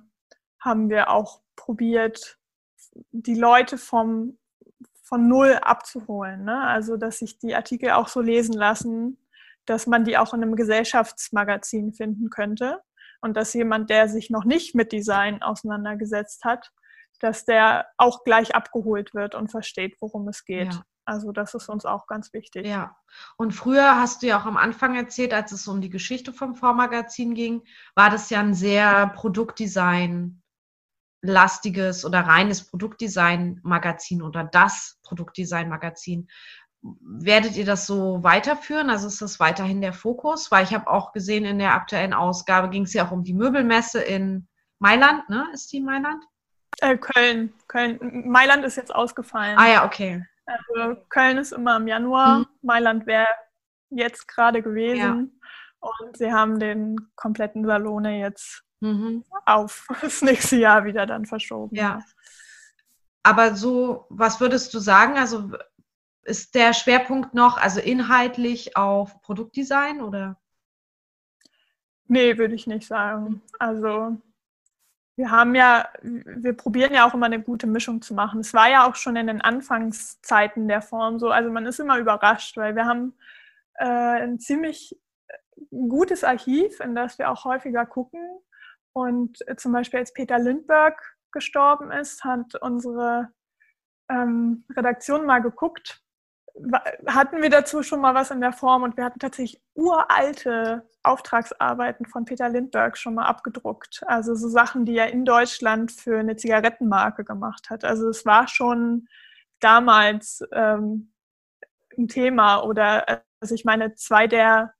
haben 0.59 0.89
wir 0.89 1.09
auch 1.09 1.41
probiert, 1.55 2.37
die 3.11 3.35
Leute 3.35 3.77
vom, 3.77 4.37
von 5.03 5.27
null 5.27 5.53
abzuholen. 5.61 6.43
Ne? 6.43 6.61
Also, 6.61 6.97
dass 6.97 7.19
sich 7.19 7.39
die 7.39 7.55
Artikel 7.55 7.91
auch 7.91 8.07
so 8.07 8.19
lesen 8.19 8.53
lassen, 8.53 9.17
dass 9.65 9.87
man 9.87 10.03
die 10.03 10.17
auch 10.17 10.33
in 10.33 10.41
einem 10.41 10.55
Gesellschaftsmagazin 10.55 11.93
finden 11.93 12.29
könnte 12.29 12.81
und 13.21 13.35
dass 13.35 13.53
jemand, 13.53 13.89
der 13.89 14.07
sich 14.07 14.29
noch 14.29 14.45
nicht 14.45 14.75
mit 14.75 14.91
Design 14.91 15.41
auseinandergesetzt 15.41 16.43
hat, 16.43 16.71
dass 17.19 17.45
der 17.45 17.87
auch 17.97 18.23
gleich 18.23 18.55
abgeholt 18.55 19.13
wird 19.13 19.35
und 19.35 19.49
versteht, 19.49 19.97
worum 19.99 20.27
es 20.27 20.45
geht. 20.45 20.73
Ja. 20.73 20.83
Also 21.05 21.31
das 21.31 21.55
ist 21.55 21.69
uns 21.69 21.85
auch 21.85 22.05
ganz 22.05 22.33
wichtig. 22.33 22.67
Ja. 22.67 22.95
Und 23.35 23.51
früher 23.51 23.95
hast 23.95 24.21
du 24.21 24.27
ja 24.27 24.39
auch 24.39 24.45
am 24.45 24.57
Anfang 24.57 24.95
erzählt, 24.95 25.33
als 25.33 25.51
es 25.51 25.67
um 25.67 25.81
die 25.81 25.89
Geschichte 25.89 26.31
vom 26.31 26.55
Vormagazin 26.55 27.33
ging, 27.33 27.63
war 27.95 28.11
das 28.11 28.29
ja 28.29 28.39
ein 28.39 28.53
sehr 28.53 29.07
Produktdesign 29.15 30.43
lastiges 31.21 32.05
oder 32.05 32.21
reines 32.21 32.69
Produktdesign-Magazin 32.69 34.21
oder 34.21 34.43
das 34.43 34.99
Produktdesign-Magazin. 35.03 36.29
Werdet 36.81 37.57
ihr 37.57 37.65
das 37.65 37.85
so 37.85 38.23
weiterführen? 38.23 38.89
Also 38.89 39.07
ist 39.07 39.21
das 39.21 39.39
weiterhin 39.39 39.81
der 39.81 39.93
Fokus? 39.93 40.49
Weil 40.49 40.63
ich 40.63 40.73
habe 40.73 40.89
auch 40.89 41.11
gesehen, 41.11 41.45
in 41.45 41.59
der 41.59 41.73
aktuellen 41.73 42.13
Ausgabe 42.13 42.69
ging 42.69 42.83
es 42.83 42.93
ja 42.93 43.05
auch 43.05 43.11
um 43.11 43.23
die 43.23 43.33
Möbelmesse 43.33 44.01
in 44.01 44.47
Mailand, 44.79 45.27
ne? 45.29 45.45
Ist 45.53 45.71
die 45.73 45.81
Mailand? 45.81 46.23
Äh, 46.79 46.97
Köln. 46.97 47.53
Köln. 47.67 47.99
Mailand 48.29 48.63
ist 48.63 48.77
jetzt 48.77 48.95
ausgefallen. 48.95 49.57
Ah 49.57 49.67
ja, 49.67 49.85
okay. 49.85 50.25
Also 50.45 50.95
Köln 51.09 51.37
ist 51.37 51.51
immer 51.51 51.77
im 51.77 51.87
Januar, 51.87 52.39
mhm. 52.39 52.47
Mailand 52.61 53.05
wäre 53.05 53.27
jetzt 53.89 54.27
gerade 54.27 54.61
gewesen. 54.61 54.97
Ja. 54.97 55.89
Und 56.01 56.17
sie 56.17 56.31
haben 56.31 56.59
den 56.59 56.97
kompletten 57.15 57.65
Salone 57.65 58.19
jetzt 58.19 58.63
mhm. 58.79 59.23
auf 59.45 59.87
das 60.01 60.21
nächste 60.21 60.55
Jahr 60.55 60.85
wieder 60.85 61.05
dann 61.05 61.25
verschoben. 61.25 61.75
Ja. 61.75 61.99
Aber 63.23 63.55
so, 63.55 64.05
was 64.09 64.39
würdest 64.39 64.73
du 64.73 64.79
sagen? 64.79 65.17
Also 65.17 65.51
ist 66.23 66.55
der 66.55 66.73
Schwerpunkt 66.73 67.33
noch, 67.33 67.57
also 67.57 67.79
inhaltlich 67.79 68.75
auf 68.75 69.21
Produktdesign 69.21 70.01
oder? 70.01 70.37
Nee, 72.07 72.37
würde 72.37 72.55
ich 72.55 72.67
nicht 72.67 72.87
sagen. 72.87 73.41
Also 73.59 74.17
wir 75.15 75.31
haben 75.31 75.53
ja, 75.53 75.89
wir 76.01 76.53
probieren 76.53 76.93
ja 76.93 77.07
auch 77.07 77.13
immer 77.13 77.25
eine 77.25 77.41
gute 77.41 77.67
Mischung 77.67 78.01
zu 78.01 78.13
machen. 78.13 78.39
Es 78.39 78.53
war 78.53 78.69
ja 78.69 78.87
auch 78.87 78.95
schon 78.95 79.15
in 79.15 79.27
den 79.27 79.41
Anfangszeiten 79.41 80.67
der 80.67 80.81
Form 80.81 81.19
so. 81.19 81.29
Also 81.29 81.51
man 81.51 81.65
ist 81.65 81.79
immer 81.79 81.99
überrascht, 81.99 82.57
weil 82.57 82.75
wir 82.75 82.85
haben 82.85 83.13
äh, 83.75 83.85
ein 83.85 84.39
ziemlich 84.39 84.97
gutes 85.71 86.23
Archiv, 86.23 86.79
in 86.79 86.95
das 86.95 87.19
wir 87.19 87.29
auch 87.29 87.45
häufiger 87.45 87.85
gucken. 87.85 88.21
Und 88.93 89.39
zum 89.57 89.71
Beispiel 89.71 89.99
als 89.99 90.13
Peter 90.13 90.39
Lindbergh 90.39 90.97
gestorben 91.31 91.91
ist, 91.91 92.23
hat 92.23 92.55
unsere 92.61 93.29
ähm, 94.09 94.63
Redaktion 94.75 95.25
mal 95.25 95.39
geguckt, 95.39 96.01
hatten 97.07 97.41
wir 97.41 97.49
dazu 97.49 97.83
schon 97.83 98.01
mal 98.01 98.15
was 98.15 98.31
in 98.31 98.41
der 98.41 98.53
Form 98.53 98.83
und 98.83 98.97
wir 98.97 99.05
hatten 99.05 99.19
tatsächlich 99.19 99.61
uralte 99.73 100.87
Auftragsarbeiten 101.03 102.05
von 102.05 102.25
Peter 102.25 102.49
Lindbergh 102.49 102.97
schon 102.97 103.15
mal 103.15 103.25
abgedruckt. 103.25 104.03
Also 104.07 104.35
so 104.35 104.49
Sachen, 104.49 104.85
die 104.85 104.97
er 104.97 105.11
in 105.11 105.25
Deutschland 105.25 105.91
für 105.91 106.19
eine 106.19 106.35
Zigarettenmarke 106.35 107.23
gemacht 107.23 107.69
hat. 107.69 107.83
Also 107.83 108.09
es 108.09 108.25
war 108.25 108.47
schon 108.47 109.07
damals 109.59 110.43
ähm, 110.51 111.13
ein 111.97 112.07
Thema 112.07 112.61
oder 112.61 113.23
also 113.41 113.55
ich 113.55 113.65
meine, 113.65 113.95
zwei 113.95 114.27
der, 114.27 114.73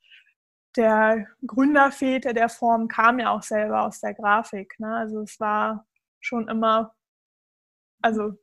der 0.76 1.28
Gründerväter 1.46 2.34
der 2.34 2.50
Form 2.50 2.88
kamen 2.88 3.20
ja 3.20 3.32
auch 3.32 3.44
selber 3.44 3.84
aus 3.84 4.02
der 4.02 4.14
Grafik. 4.14 4.80
Ne? 4.80 4.96
Also 4.96 5.22
es 5.22 5.40
war 5.40 5.88
schon 6.20 6.48
immer, 6.50 6.94
also 8.02 8.34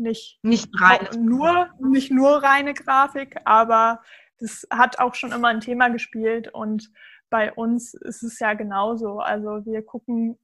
nicht, 0.00 0.38
nicht 0.42 0.68
rein. 0.80 1.06
nur, 1.24 1.68
nicht 1.78 2.10
nur 2.10 2.42
reine 2.42 2.74
Grafik, 2.74 3.36
aber 3.44 4.02
das 4.38 4.66
hat 4.70 4.98
auch 4.98 5.14
schon 5.14 5.32
immer 5.32 5.48
ein 5.48 5.60
Thema 5.60 5.88
gespielt 5.88 6.52
und 6.52 6.90
bei 7.28 7.52
uns 7.52 7.94
ist 7.94 8.22
es 8.22 8.38
ja 8.40 8.54
genauso. 8.54 9.20
Also 9.20 9.64
wir 9.64 9.82
gucken 9.84 10.38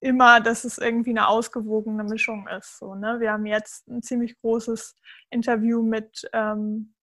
immer, 0.00 0.40
dass 0.40 0.64
es 0.64 0.78
irgendwie 0.78 1.10
eine 1.10 1.28
ausgewogene 1.28 2.04
Mischung 2.04 2.46
ist. 2.48 2.78
So, 2.78 2.94
ne? 2.94 3.18
Wir 3.20 3.32
haben 3.32 3.46
jetzt 3.46 3.88
ein 3.88 4.02
ziemlich 4.02 4.38
großes 4.40 4.94
Interview 5.30 5.82
mit, 5.82 6.28
ähm, 6.32 6.94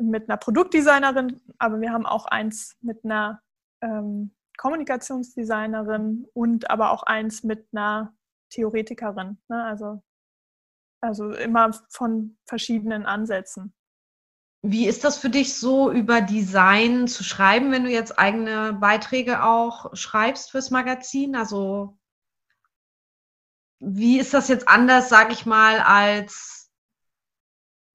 mit 0.00 0.28
einer 0.28 0.38
Produktdesignerin, 0.38 1.40
aber 1.58 1.80
wir 1.80 1.92
haben 1.92 2.06
auch 2.06 2.26
eins 2.26 2.76
mit 2.80 3.04
einer 3.04 3.42
ähm, 3.82 4.34
Kommunikationsdesignerin 4.56 6.26
und 6.32 6.70
aber 6.70 6.90
auch 6.90 7.04
eins 7.04 7.44
mit 7.44 7.68
einer 7.72 8.14
Theoretikerin. 8.50 9.38
Ne? 9.48 9.64
Also, 9.64 10.02
also 11.00 11.32
immer 11.32 11.72
von 11.90 12.36
verschiedenen 12.44 13.06
Ansätzen. 13.06 13.74
Wie 14.62 14.88
ist 14.88 15.04
das 15.04 15.18
für 15.18 15.30
dich 15.30 15.56
so, 15.56 15.90
über 15.92 16.20
Design 16.20 17.06
zu 17.06 17.22
schreiben, 17.22 17.70
wenn 17.70 17.84
du 17.84 17.90
jetzt 17.90 18.18
eigene 18.18 18.72
Beiträge 18.72 19.44
auch 19.44 19.94
schreibst 19.94 20.50
fürs 20.50 20.70
Magazin? 20.70 21.36
Also 21.36 21.96
wie 23.80 24.18
ist 24.18 24.34
das 24.34 24.48
jetzt 24.48 24.68
anders, 24.68 25.08
sage 25.08 25.32
ich 25.32 25.46
mal, 25.46 25.80
als 25.80 26.72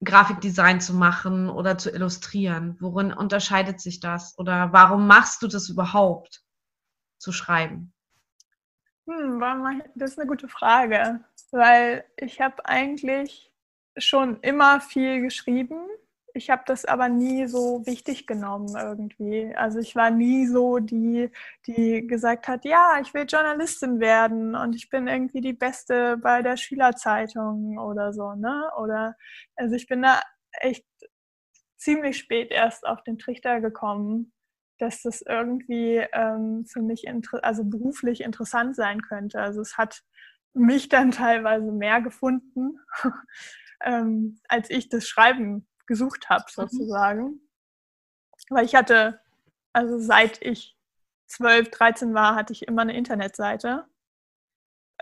Grafikdesign 0.02 0.80
zu 0.80 0.94
machen 0.94 1.50
oder 1.50 1.76
zu 1.76 1.90
illustrieren? 1.90 2.76
Worin 2.80 3.12
unterscheidet 3.12 3.80
sich 3.80 4.00
das? 4.00 4.38
Oder 4.38 4.72
warum 4.72 5.06
machst 5.06 5.42
du 5.42 5.46
das 5.46 5.68
überhaupt, 5.68 6.42
zu 7.18 7.32
schreiben? 7.32 7.93
Hm, 9.06 9.40
das 9.94 10.12
ist 10.12 10.18
eine 10.18 10.28
gute 10.28 10.48
Frage, 10.48 11.20
weil 11.50 12.04
ich 12.16 12.40
habe 12.40 12.64
eigentlich 12.64 13.52
schon 13.98 14.40
immer 14.40 14.80
viel 14.80 15.20
geschrieben. 15.20 15.76
Ich 16.36 16.50
habe 16.50 16.62
das 16.66 16.84
aber 16.84 17.08
nie 17.08 17.46
so 17.46 17.86
wichtig 17.86 18.26
genommen 18.26 18.74
irgendwie. 18.76 19.54
Also 19.54 19.78
ich 19.78 19.94
war 19.94 20.10
nie 20.10 20.46
so 20.46 20.78
die, 20.80 21.30
die 21.66 22.06
gesagt 22.08 22.48
hat, 22.48 22.64
ja, 22.64 22.98
ich 23.00 23.14
will 23.14 23.24
Journalistin 23.28 24.00
werden 24.00 24.56
und 24.56 24.74
ich 24.74 24.88
bin 24.90 25.06
irgendwie 25.06 25.40
die 25.40 25.52
Beste 25.52 26.16
bei 26.16 26.42
der 26.42 26.56
Schülerzeitung 26.56 27.78
oder 27.78 28.12
so, 28.12 28.32
ne? 28.34 28.68
Oder 28.80 29.14
also 29.54 29.76
ich 29.76 29.86
bin 29.86 30.02
da 30.02 30.20
echt 30.60 30.84
ziemlich 31.76 32.18
spät 32.18 32.50
erst 32.50 32.86
auf 32.86 33.02
den 33.04 33.18
Trichter 33.18 33.60
gekommen, 33.60 34.32
dass 34.78 35.02
das 35.02 35.22
irgendwie 35.22 36.04
ähm, 36.12 36.64
für 36.66 36.82
mich 36.82 37.04
also 37.42 37.64
beruflich 37.64 38.22
interessant 38.22 38.76
sein 38.76 39.02
könnte. 39.02 39.40
Also 39.40 39.60
es 39.60 39.78
hat 39.78 40.02
mich 40.52 40.88
dann 40.88 41.10
teilweise 41.10 41.70
mehr 41.72 42.00
gefunden, 42.00 42.78
ähm, 43.80 44.38
als 44.48 44.70
ich 44.70 44.88
das 44.88 45.06
Schreiben 45.06 45.66
gesucht 45.86 46.28
habe, 46.28 46.44
mhm. 46.44 46.62
sozusagen. 46.62 47.22
Mhm. 47.22 47.40
Weil 48.50 48.64
ich 48.64 48.74
hatte, 48.74 49.20
also 49.72 49.98
seit 49.98 50.42
ich 50.42 50.76
12, 51.26 51.70
13 51.70 52.14
war, 52.14 52.34
hatte 52.34 52.52
ich 52.52 52.66
immer 52.68 52.82
eine 52.82 52.96
Internetseite. 52.96 53.86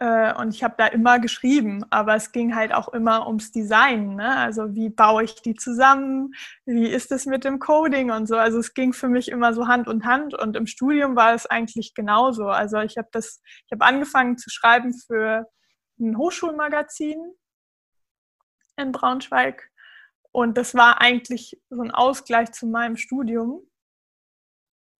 Äh, 0.03 0.35
und 0.35 0.53
ich 0.53 0.65
habe 0.65 0.75
da 0.77 0.89
immer 0.89 1.21
geschrieben, 1.21 1.85
aber 1.91 2.17
es 2.17 2.33
ging 2.33 2.57
halt 2.57 2.75
auch 2.75 2.89
immer 2.89 3.29
ums 3.29 3.53
Design. 3.53 4.17
Ne? 4.17 4.37
Also 4.37 4.75
wie 4.75 4.91
baue 4.91 5.23
ich 5.23 5.43
die 5.43 5.55
zusammen? 5.55 6.35
Wie 6.67 6.89
ist 6.89 7.13
es 7.13 7.25
mit 7.25 7.45
dem 7.45 7.61
Coding 7.61 8.11
und 8.11 8.27
so? 8.27 8.37
Also 8.37 8.59
es 8.59 8.75
ging 8.75 8.93
für 8.93 9.09
mich 9.09 9.29
immer 9.29 9.55
so 9.55 9.69
Hand 9.69 9.87
in 9.87 10.05
Hand 10.05 10.35
und 10.35 10.57
im 10.57 10.67
Studium 10.67 11.15
war 11.15 11.35
es 11.35 11.47
eigentlich 11.47 11.95
genauso. 11.95 12.49
Also 12.49 12.81
ich 12.81 12.99
habe 12.99 13.09
das, 13.13 13.41
ich 13.67 13.71
habe 13.71 13.85
angefangen 13.85 14.39
zu 14.39 14.51
schreiben 14.51 14.93
für 14.93 15.47
ein 16.01 16.19
Hochschulmagazin 16.19 17.21
in 18.77 18.91
Braunschweig 18.91 19.71
und 20.33 20.59
das 20.59 20.75
war 20.75 21.01
eigentlich 21.01 21.63
so 21.71 21.81
ein 21.81 21.93
Ausgleich 21.93 22.51
zu 22.51 22.67
meinem 22.67 22.97
Studium, 22.97 23.71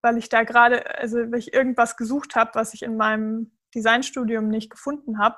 weil 0.01 0.17
ich 0.17 0.29
da 0.29 0.43
gerade, 0.43 0.97
also 0.97 1.17
weil 1.17 1.39
ich 1.39 1.53
irgendwas 1.53 1.97
gesucht 1.97 2.37
habe, 2.37 2.51
was 2.53 2.73
ich 2.73 2.83
in 2.83 2.95
meinem 2.95 3.51
Designstudium 3.73 4.47
nicht 4.47 4.69
gefunden 4.69 5.19
habe. 5.19 5.37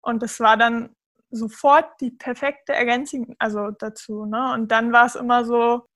Und 0.00 0.22
das 0.22 0.40
war 0.40 0.56
dann 0.56 0.94
sofort 1.30 2.00
die 2.00 2.10
perfekte 2.10 2.72
Ergänzung 2.72 3.34
also 3.38 3.70
dazu. 3.70 4.26
Ne? 4.26 4.52
Und 4.52 4.68
dann 4.70 4.92
war 4.92 5.06
es 5.06 5.14
immer 5.14 5.44
so, 5.44 5.86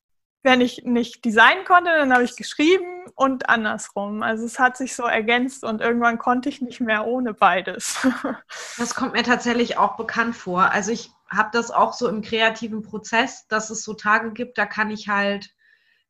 wenn 0.47 0.61
ich 0.61 0.85
nicht 0.85 1.25
designen 1.25 1.65
konnte, 1.65 1.91
dann 1.91 2.13
habe 2.13 2.23
ich 2.23 2.37
geschrieben 2.37 3.05
und 3.17 3.49
andersrum. 3.49 4.23
Also 4.23 4.45
es 4.47 4.61
hat 4.61 4.77
sich 4.77 4.95
so 4.95 5.03
ergänzt 5.03 5.65
und 5.65 5.81
irgendwann 5.81 6.19
konnte 6.19 6.49
ich 6.49 6.63
nicht 6.63 6.81
mehr 6.81 7.07
ohne 7.07 7.35
beides. 7.35 8.07
Das 8.79 8.95
kommt 8.95 9.15
mir 9.15 9.23
tatsächlich 9.23 9.79
auch 9.79 9.97
bekannt 9.97 10.37
vor. 10.37 10.71
Also 10.71 10.93
ich 10.93 11.11
habe 11.31 11.49
das 11.53 11.71
auch 11.71 11.95
so 11.95 12.09
im 12.09 12.23
kreativen 12.23 12.83
Prozess, 12.83 13.49
dass 13.49 13.71
es 13.71 13.83
so 13.83 13.95
Tage 13.95 14.33
gibt, 14.33 14.59
da 14.59 14.67
kann 14.67 14.91
ich 14.91 15.09
halt 15.09 15.51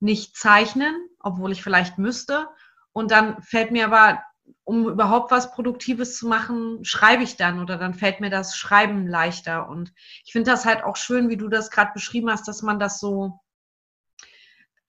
nicht 0.01 0.37
zeichnen, 0.37 0.95
obwohl 1.21 1.53
ich 1.53 1.63
vielleicht 1.63 1.97
müsste. 1.97 2.49
Und 2.93 3.13
dann 3.13 3.41
fällt 3.43 3.71
mir 3.71 3.87
aber 3.87 4.23
um 4.67 4.89
überhaupt 4.89 5.31
was 5.31 5.53
Produktives 5.53 6.19
zu 6.19 6.27
machen, 6.27 6.85
schreibe 6.85 7.23
ich 7.23 7.37
dann 7.37 7.61
oder 7.61 7.79
dann 7.79 7.95
fällt 7.95 8.21
mir 8.21 8.31
das 8.31 8.57
Schreiben 8.57 9.07
leichter. 9.07 9.69
Und 9.69 9.95
ich 10.25 10.33
finde 10.33 10.51
das 10.51 10.65
halt 10.65 10.83
auch 10.83 10.97
schön, 10.97 11.29
wie 11.29 11.37
du 11.37 11.49
das 11.49 11.71
gerade 11.71 11.93
beschrieben 11.95 12.29
hast, 12.29 12.49
dass 12.49 12.63
man 12.63 12.81
das 12.81 12.99
so, 12.99 13.39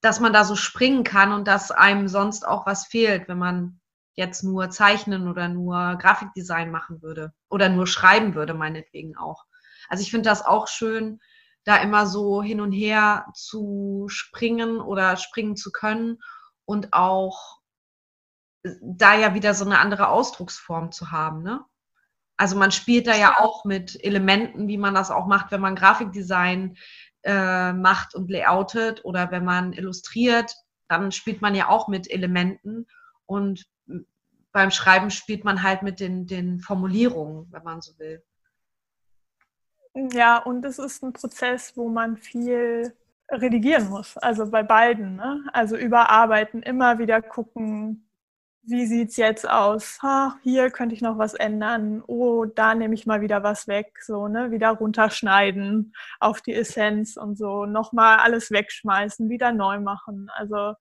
dass 0.02 0.20
man 0.20 0.34
da 0.34 0.46
so 0.46 0.56
springen 0.56 1.04
kann 1.04 1.32
und 1.32 1.48
dass 1.48 1.70
einem 1.70 2.08
sonst 2.08 2.46
auch 2.48 2.66
was 2.66 2.88
fehlt, 2.88 3.28
wenn 3.28 3.38
man 3.38 3.80
jetzt 4.16 4.44
nur 4.44 4.72
zeichnen 4.72 5.28
oder 5.28 5.48
nur 5.48 5.96
Grafikdesign 6.02 6.72
machen 6.72 7.04
würde 7.04 7.32
oder 7.48 7.70
nur 7.70 7.86
schreiben 7.86 8.34
würde, 8.34 8.56
meinetwegen 8.56 9.16
auch. 9.16 9.46
Also 9.90 10.02
ich 10.02 10.10
finde 10.10 10.28
das 10.28 10.44
auch 10.44 10.68
schön, 10.68 11.20
da 11.66 11.76
immer 11.78 12.08
so 12.08 12.42
hin 12.42 12.62
und 12.62 12.72
her 12.72 13.28
zu 13.36 14.08
springen 14.10 14.82
oder 14.82 15.18
springen 15.18 15.56
zu 15.56 15.72
können 15.72 16.18
und 16.66 16.94
auch 16.94 17.57
da 18.82 19.16
ja 19.16 19.34
wieder 19.34 19.54
so 19.54 19.66
eine 19.66 19.80
andere 19.80 20.10
Ausdrucksform 20.10 20.92
zu 20.92 21.12
haben, 21.12 21.44
ne? 21.44 21.64
Also 22.40 22.56
man 22.56 22.72
spielt 22.72 23.08
da 23.08 23.16
ja 23.16 23.36
auch 23.40 23.66
mit 23.66 24.04
Elementen, 24.04 24.68
wie 24.68 24.78
man 24.78 24.94
das 24.94 25.10
auch 25.10 25.26
macht, 25.26 25.52
wenn 25.52 25.62
man 25.62 25.76
Grafikdesign 25.76 26.78
äh, 27.24 27.74
macht 27.74 28.14
und 28.14 28.30
layoutet 28.30 29.04
oder 29.04 29.32
wenn 29.32 29.44
man 29.44 29.74
illustriert, 29.74 30.56
dann 30.88 31.12
spielt 31.12 31.42
man 31.42 31.56
ja 31.56 31.68
auch 31.68 31.88
mit 31.88 32.10
Elementen 32.12 32.86
und 33.26 33.66
beim 34.52 34.72
Schreiben 34.72 35.12
spielt 35.12 35.44
man 35.44 35.62
halt 35.62 35.84
mit 35.84 36.00
den, 36.00 36.26
den 36.26 36.60
Formulierungen, 36.60 37.48
wenn 37.52 37.64
man 37.64 37.82
so 37.82 37.98
will. 38.00 38.24
Ja, 40.14 40.38
und 40.38 40.64
es 40.64 40.80
ist 40.80 41.04
ein 41.04 41.14
Prozess, 41.14 41.76
wo 41.76 41.90
man 41.90 42.18
viel 42.18 42.96
redigieren 43.30 43.90
muss, 43.90 44.18
also 44.18 44.50
bei 44.50 44.64
beiden. 44.64 45.16
Ne? 45.16 45.44
Also 45.54 45.76
überarbeiten, 45.76 46.64
immer 46.64 46.98
wieder 47.00 47.22
gucken, 47.22 48.07
wie 48.68 48.86
sieht 48.86 49.10
es 49.12 49.16
jetzt 49.18 49.50
aus? 49.50 49.98
Ha, 50.04 50.38
hier 50.44 50.70
könnte 50.72 50.94
ich 50.94 51.02
noch 51.02 51.18
was 51.18 51.34
ändern. 51.34 52.04
Oh, 52.06 52.44
da 52.46 52.76
nehme 52.76 52.94
ich 52.96 53.06
mal 53.06 53.22
wieder 53.22 53.42
was 53.42 53.68
weg. 53.68 53.98
So, 54.04 54.28
ne? 54.28 54.52
Wieder 54.52 54.72
runterschneiden 54.72 55.94
auf 56.20 56.42
die 56.42 56.54
Essenz 56.54 57.16
und 57.16 57.38
so. 57.38 57.66
Nochmal 57.66 58.20
alles 58.20 58.52
wegschmeißen, 58.52 59.30
wieder 59.30 59.54
neu 59.54 59.80
machen. 59.80 60.30
Also 60.36 60.74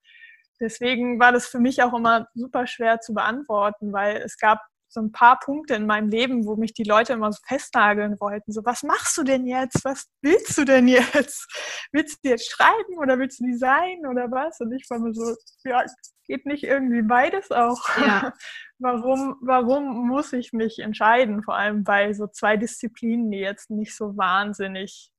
deswegen 0.61 1.21
war 1.21 1.31
das 1.31 1.47
für 1.47 1.61
mich 1.61 1.81
auch 1.83 1.95
immer 1.95 2.27
super 2.35 2.67
schwer 2.67 3.01
zu 3.01 3.15
beantworten, 3.15 3.93
weil 3.93 4.17
es 4.17 4.37
gab 4.37 4.61
so 4.89 5.01
ein 5.01 5.13
paar 5.13 5.39
Punkte 5.39 5.75
in 5.75 5.87
meinem 5.87 6.09
Leben, 6.09 6.45
wo 6.47 6.57
mich 6.57 6.73
die 6.75 6.85
Leute 6.85 7.13
immer 7.13 7.33
so 7.33 7.39
festnageln 7.47 8.19
wollten. 8.19 8.51
So, 8.53 8.65
was 8.65 8.83
machst 8.83 9.17
du 9.17 9.23
denn 9.23 9.47
jetzt? 9.47 9.85
Was 9.85 10.07
willst 10.23 10.59
du 10.59 10.65
denn 10.65 10.89
jetzt? 10.89 11.47
Willst 11.93 12.19
du 12.25 12.31
jetzt 12.31 12.51
schreiben 12.51 12.99
oder 12.99 13.19
willst 13.19 13.41
du 13.41 13.47
designen 13.47 14.07
oder 14.07 14.31
was? 14.31 14.61
Und 14.61 14.73
ich 14.73 14.89
war 14.91 14.99
mir 14.99 15.13
so, 15.15 15.37
ja, 15.65 15.85
geht 16.27 16.47
nicht 16.47 16.65
irgendwie 16.65 17.03
beides 17.03 17.51
auch? 17.51 17.89
Ja. 17.99 18.33
warum, 18.79 19.37
warum 19.41 20.09
muss 20.09 20.33
ich 20.33 20.53
mich 20.53 20.79
entscheiden? 20.79 21.43
Vor 21.43 21.57
allem 21.57 21.85
bei 21.85 22.13
so 22.13 22.27
zwei 22.27 22.57
Disziplinen, 22.57 23.31
die 23.31 23.39
jetzt 23.39 23.71
nicht 23.71 23.97
so 23.97 24.17
wahnsinnig 24.17 25.11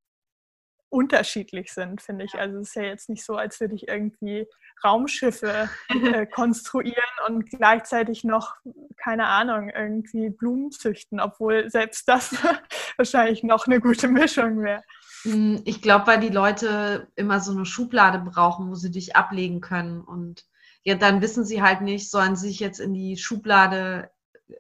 unterschiedlich 0.89 1.73
sind, 1.73 2.01
finde 2.01 2.25
ich. 2.25 2.35
Also 2.35 2.59
es 2.59 2.69
ist 2.69 2.75
ja 2.75 2.83
jetzt 2.83 3.09
nicht 3.09 3.25
so, 3.25 3.35
als 3.35 3.59
würde 3.59 3.75
ich 3.75 3.87
irgendwie 3.87 4.47
Raumschiffe 4.83 5.69
äh, 5.89 6.25
konstruieren 6.25 6.95
und 7.27 7.49
gleichzeitig 7.49 8.23
noch, 8.23 8.55
keine 8.95 9.27
Ahnung, 9.27 9.69
irgendwie 9.69 10.29
Blumen 10.29 10.71
züchten, 10.71 11.19
obwohl 11.19 11.69
selbst 11.69 12.07
das 12.07 12.35
wahrscheinlich 12.97 13.43
noch 13.43 13.67
eine 13.67 13.81
gute 13.81 14.07
Mischung 14.07 14.61
wäre. 14.61 14.83
Hm, 15.23 15.61
ich 15.65 15.81
glaube, 15.81 16.07
weil 16.07 16.19
die 16.19 16.29
Leute 16.29 17.07
immer 17.15 17.39
so 17.39 17.51
eine 17.51 17.65
Schublade 17.65 18.19
brauchen, 18.19 18.69
wo 18.69 18.75
sie 18.75 18.91
dich 18.91 19.15
ablegen 19.15 19.61
können. 19.61 20.01
Und 20.01 20.45
ja, 20.83 20.95
dann 20.95 21.21
wissen 21.21 21.45
sie 21.45 21.61
halt 21.61 21.81
nicht, 21.81 22.09
sollen 22.09 22.35
sie 22.35 22.47
sich 22.49 22.59
jetzt 22.59 22.79
in 22.79 22.93
die 22.93 23.17
Schublade 23.17 24.11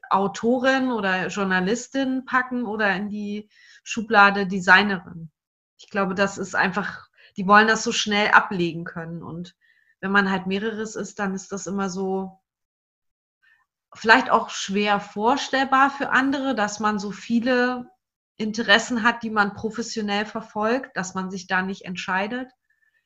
Autorin 0.09 0.91
oder 0.91 1.27
Journalistin 1.27 2.25
packen 2.25 2.65
oder 2.65 2.93
in 2.95 3.09
die 3.09 3.49
Schublade 3.83 4.47
Designerin. 4.47 5.31
Ich 5.77 5.89
glaube, 5.89 6.15
das 6.15 6.37
ist 6.37 6.55
einfach, 6.55 7.07
die 7.37 7.47
wollen 7.47 7.67
das 7.67 7.83
so 7.83 7.91
schnell 7.91 8.31
ablegen 8.31 8.83
können. 8.83 9.23
Und 9.23 9.55
wenn 10.01 10.11
man 10.11 10.29
halt 10.29 10.47
mehreres 10.47 10.95
ist, 10.95 11.19
dann 11.19 11.33
ist 11.33 11.51
das 11.51 11.67
immer 11.67 11.89
so 11.89 12.41
vielleicht 13.93 14.29
auch 14.29 14.49
schwer 14.49 14.99
vorstellbar 14.99 15.89
für 15.89 16.09
andere, 16.09 16.55
dass 16.55 16.79
man 16.79 16.99
so 16.99 17.11
viele 17.11 17.89
Interessen 18.37 19.03
hat, 19.03 19.23
die 19.23 19.29
man 19.29 19.53
professionell 19.53 20.25
verfolgt, 20.25 20.95
dass 20.95 21.15
man 21.15 21.31
sich 21.31 21.47
da 21.47 21.61
nicht 21.61 21.85
entscheidet, 21.85 22.51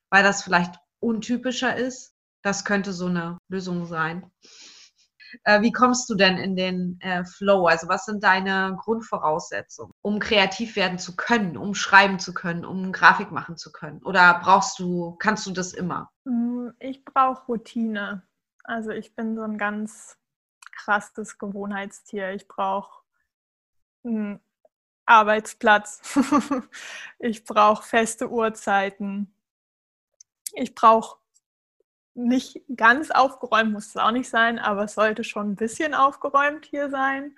weil 0.09 0.23
das 0.23 0.43
vielleicht 0.43 0.75
untypischer 0.99 1.75
ist. 1.75 2.10
Das 2.41 2.65
könnte 2.65 2.93
so 2.93 3.07
eine 3.07 3.37
Lösung 3.49 3.85
sein. 3.85 4.31
Äh, 5.43 5.61
wie 5.61 5.71
kommst 5.71 6.09
du 6.09 6.15
denn 6.15 6.37
in 6.37 6.55
den 6.55 6.99
äh, 7.01 7.23
Flow? 7.23 7.67
Also 7.67 7.87
was 7.87 8.05
sind 8.05 8.23
deine 8.23 8.77
Grundvoraussetzungen, 8.81 9.93
um 10.01 10.19
kreativ 10.19 10.75
werden 10.75 10.99
zu 10.99 11.15
können, 11.15 11.57
um 11.57 11.73
schreiben 11.73 12.19
zu 12.19 12.33
können, 12.33 12.65
um 12.65 12.91
Grafik 12.91 13.31
machen 13.31 13.57
zu 13.57 13.71
können? 13.71 14.01
Oder 14.03 14.39
brauchst 14.43 14.79
du, 14.79 15.15
kannst 15.19 15.45
du 15.45 15.51
das 15.51 15.73
immer? 15.73 16.09
Mm, 16.25 16.69
ich 16.79 17.03
brauche 17.05 17.45
Routine. 17.45 18.23
Also 18.63 18.91
ich 18.91 19.15
bin 19.15 19.35
so 19.35 19.43
ein 19.43 19.57
ganz 19.57 20.17
krasses 20.71 21.37
Gewohnheitstier. 21.37 22.31
Ich 22.31 22.47
brauche 22.47 23.03
einen 24.03 24.39
Arbeitsplatz. 25.05 26.01
ich 27.19 27.43
brauche 27.45 27.83
feste 27.83 28.29
Uhrzeiten. 28.29 29.33
Ich 30.53 30.75
brauche 30.75 31.20
nicht 32.27 32.61
ganz 32.75 33.11
aufgeräumt, 33.11 33.71
muss 33.71 33.87
es 33.87 33.97
auch 33.97 34.11
nicht 34.11 34.29
sein, 34.29 34.59
aber 34.59 34.85
es 34.85 34.95
sollte 34.95 35.23
schon 35.23 35.51
ein 35.51 35.55
bisschen 35.55 35.93
aufgeräumt 35.93 36.65
hier 36.65 36.89
sein. 36.89 37.35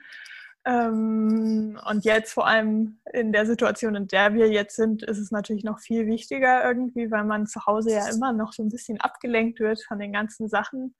Ähm, 0.66 1.78
und 1.90 2.06
jetzt 2.06 2.34
vor 2.34 2.48
allem 2.48 3.00
in 3.12 3.34
der 3.34 3.46
Situation, 3.46 3.96
in 3.96 4.08
der 4.08 4.34
wir 4.34 4.50
jetzt 4.50 4.78
sind, 4.78 5.04
ist 5.04 5.18
es 5.18 5.32
natürlich 5.32 5.64
noch 5.66 5.80
viel 5.80 6.08
wichtiger 6.08 6.64
irgendwie, 6.64 7.12
weil 7.12 7.26
man 7.26 7.48
zu 7.48 7.66
Hause 7.66 7.92
ja 7.92 8.08
immer 8.10 8.32
noch 8.32 8.54
so 8.54 8.64
ein 8.64 8.70
bisschen 8.70 9.02
abgelenkt 9.02 9.60
wird 9.60 9.84
von 9.84 10.00
den 10.00 10.14
ganzen 10.14 10.48
Sachen, 10.48 10.96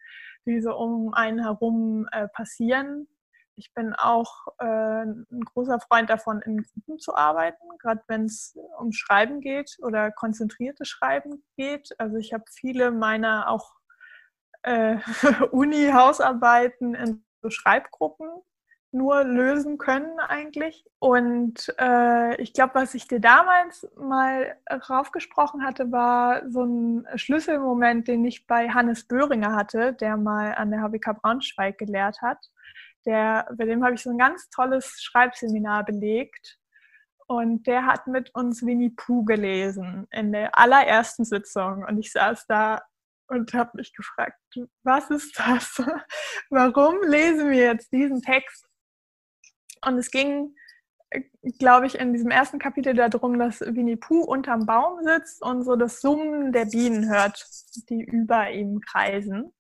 die 0.46 0.60
so 0.62 0.76
um 0.76 1.14
einen 1.14 1.40
herum 1.40 2.10
äh, 2.12 2.28
passieren. 2.28 3.08
Ich 3.56 3.74
bin 3.74 3.94
auch 3.94 4.48
äh, 4.60 5.04
ein 5.04 5.46
großer 5.54 5.80
Freund 5.80 6.10
davon, 6.10 6.42
in 6.42 6.64
Gruppen 6.64 7.00
zu 7.00 7.16
arbeiten, 7.16 7.64
gerade 7.80 8.02
wenn 8.08 8.26
es 8.26 8.58
um 8.80 8.92
Schreiben 8.92 9.42
geht 9.42 9.78
oder 9.82 10.12
konzentriertes 10.12 10.88
Schreiben 10.88 11.44
geht. 11.56 11.90
Also 12.00 12.18
ich 12.18 12.34
habe 12.34 12.46
viele 12.52 12.92
meiner 12.92 13.50
auch 13.50 13.74
äh, 14.64 14.98
Uni-Hausarbeiten 15.52 16.96
in 16.96 17.26
so 17.42 17.50
Schreibgruppen 17.50 18.28
nur 18.94 19.24
lösen 19.24 19.78
können 19.78 20.20
eigentlich. 20.20 20.86
Und 21.00 21.74
äh, 21.80 22.40
ich 22.42 22.54
glaube, 22.54 22.76
was 22.76 22.94
ich 22.94 23.08
dir 23.08 23.20
damals 23.20 23.88
mal 23.98 24.56
raufgesprochen 24.88 25.66
hatte, 25.66 25.92
war 25.92 26.50
so 26.50 26.64
ein 26.64 27.08
Schlüsselmoment, 27.16 28.08
den 28.08 28.24
ich 28.24 28.46
bei 28.46 28.70
Hannes 28.70 29.08
Böhringer 29.08 29.56
hatte, 29.56 29.94
der 29.94 30.16
mal 30.16 30.54
an 30.54 30.70
der 30.70 30.82
HBK 30.82 31.14
Braunschweig 31.22 31.78
gelehrt 31.80 32.22
hat. 32.22 32.38
Der, 33.06 33.48
bei 33.58 33.66
dem 33.66 33.84
habe 33.84 33.96
ich 33.96 34.04
so 34.04 34.10
ein 34.10 34.18
ganz 34.18 34.50
tolles 34.50 35.02
Schreibseminar 35.02 35.86
belegt. 35.86 36.58
Und 37.28 37.68
der 37.68 37.86
hat 37.86 38.08
mit 38.08 38.34
uns 38.36 38.66
Winnie 38.66 38.92
Pooh 38.92 39.24
gelesen 39.24 40.08
in 40.12 40.32
der 40.32 40.58
allerersten 40.58 41.26
Sitzung. 41.26 41.86
Und 41.86 41.98
ich 41.98 42.12
saß 42.12 42.46
da 42.48 42.82
und 43.28 43.54
habe 43.54 43.72
mich 43.76 43.94
gefragt, 43.94 44.38
was 44.84 45.10
ist 45.10 45.40
das? 45.40 45.82
Warum 46.50 47.02
lesen 47.04 47.50
wir 47.50 47.64
jetzt 47.64 47.92
diesen 47.92 48.22
Text? 48.22 48.68
Und 49.86 49.98
es 49.98 50.12
ging, 50.12 50.56
glaube 51.60 51.88
ich, 51.88 51.96
in 51.96 52.14
diesem 52.14 52.32
ersten 52.32 52.60
Kapitel 52.60 52.94
darum, 52.94 53.38
dass 53.38 53.62
Winnie 53.62 53.98
Pooh 53.98 54.24
unterm 54.24 54.66
Baum 54.66 55.04
sitzt 55.04 55.42
und 55.42 55.64
so 55.64 55.76
das 55.76 56.02
Summen 56.02 56.52
der 56.52 56.66
Bienen 56.66 57.10
hört, 57.10 57.46
die 57.90 58.04
über 58.04 58.52
ihm 58.52 58.80
kreisen. 58.82 59.54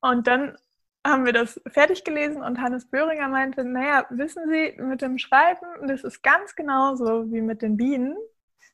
Und 0.00 0.26
dann 0.26 0.56
haben 1.06 1.26
wir 1.26 1.32
das 1.32 1.60
fertig 1.66 2.04
gelesen 2.04 2.42
und 2.42 2.60
Hannes 2.60 2.88
Böhringer 2.88 3.28
meinte, 3.28 3.64
naja, 3.64 4.06
wissen 4.10 4.48
Sie, 4.48 4.74
mit 4.80 5.02
dem 5.02 5.18
Schreiben, 5.18 5.86
das 5.86 6.02
ist 6.02 6.22
ganz 6.22 6.54
genauso 6.54 7.30
wie 7.30 7.42
mit 7.42 7.62
den 7.62 7.76
Bienen. 7.76 8.16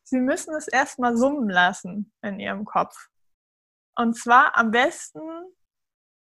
Sie 0.04 0.20
müssen 0.20 0.54
es 0.54 0.68
erstmal 0.68 1.16
summen 1.16 1.48
lassen 1.48 2.12
in 2.22 2.38
Ihrem 2.38 2.64
Kopf. 2.64 3.08
Und 3.96 4.16
zwar 4.16 4.56
am 4.56 4.70
besten 4.70 5.20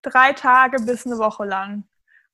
drei 0.03 0.33
Tage 0.33 0.83
bis 0.83 1.07
eine 1.07 1.19
Woche 1.19 1.45
lang. 1.45 1.89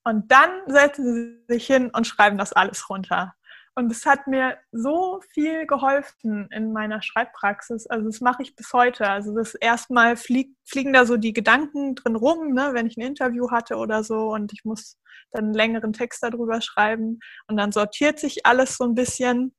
Und 0.04 0.30
dann 0.30 0.50
setzen 0.66 1.44
sie 1.48 1.54
sich 1.54 1.66
hin 1.66 1.90
und 1.90 2.06
schreiben 2.06 2.36
das 2.36 2.52
alles 2.52 2.90
runter. 2.90 3.34
Und 3.74 3.90
es 3.90 4.04
hat 4.04 4.26
mir 4.26 4.58
so 4.70 5.20
viel 5.32 5.66
geholfen 5.66 6.46
in 6.50 6.72
meiner 6.72 7.00
Schreibpraxis. 7.00 7.86
Also 7.86 8.06
das 8.06 8.20
mache 8.20 8.42
ich 8.42 8.54
bis 8.54 8.72
heute. 8.74 9.08
Also 9.08 9.34
das 9.34 9.54
erstmal 9.54 10.16
flieg, 10.16 10.54
fliegen 10.64 10.92
da 10.92 11.06
so 11.06 11.16
die 11.16 11.32
Gedanken 11.32 11.94
drin 11.94 12.16
rum, 12.16 12.52
ne, 12.52 12.70
wenn 12.74 12.86
ich 12.86 12.98
ein 12.98 13.06
Interview 13.06 13.50
hatte 13.50 13.76
oder 13.76 14.04
so 14.04 14.32
und 14.34 14.52
ich 14.52 14.64
muss 14.64 14.98
dann 15.30 15.46
einen 15.46 15.54
längeren 15.54 15.94
Text 15.94 16.22
darüber 16.22 16.60
schreiben. 16.60 17.20
Und 17.46 17.56
dann 17.56 17.72
sortiert 17.72 18.18
sich 18.18 18.44
alles 18.44 18.76
so 18.76 18.84
ein 18.84 18.94
bisschen 18.94 19.54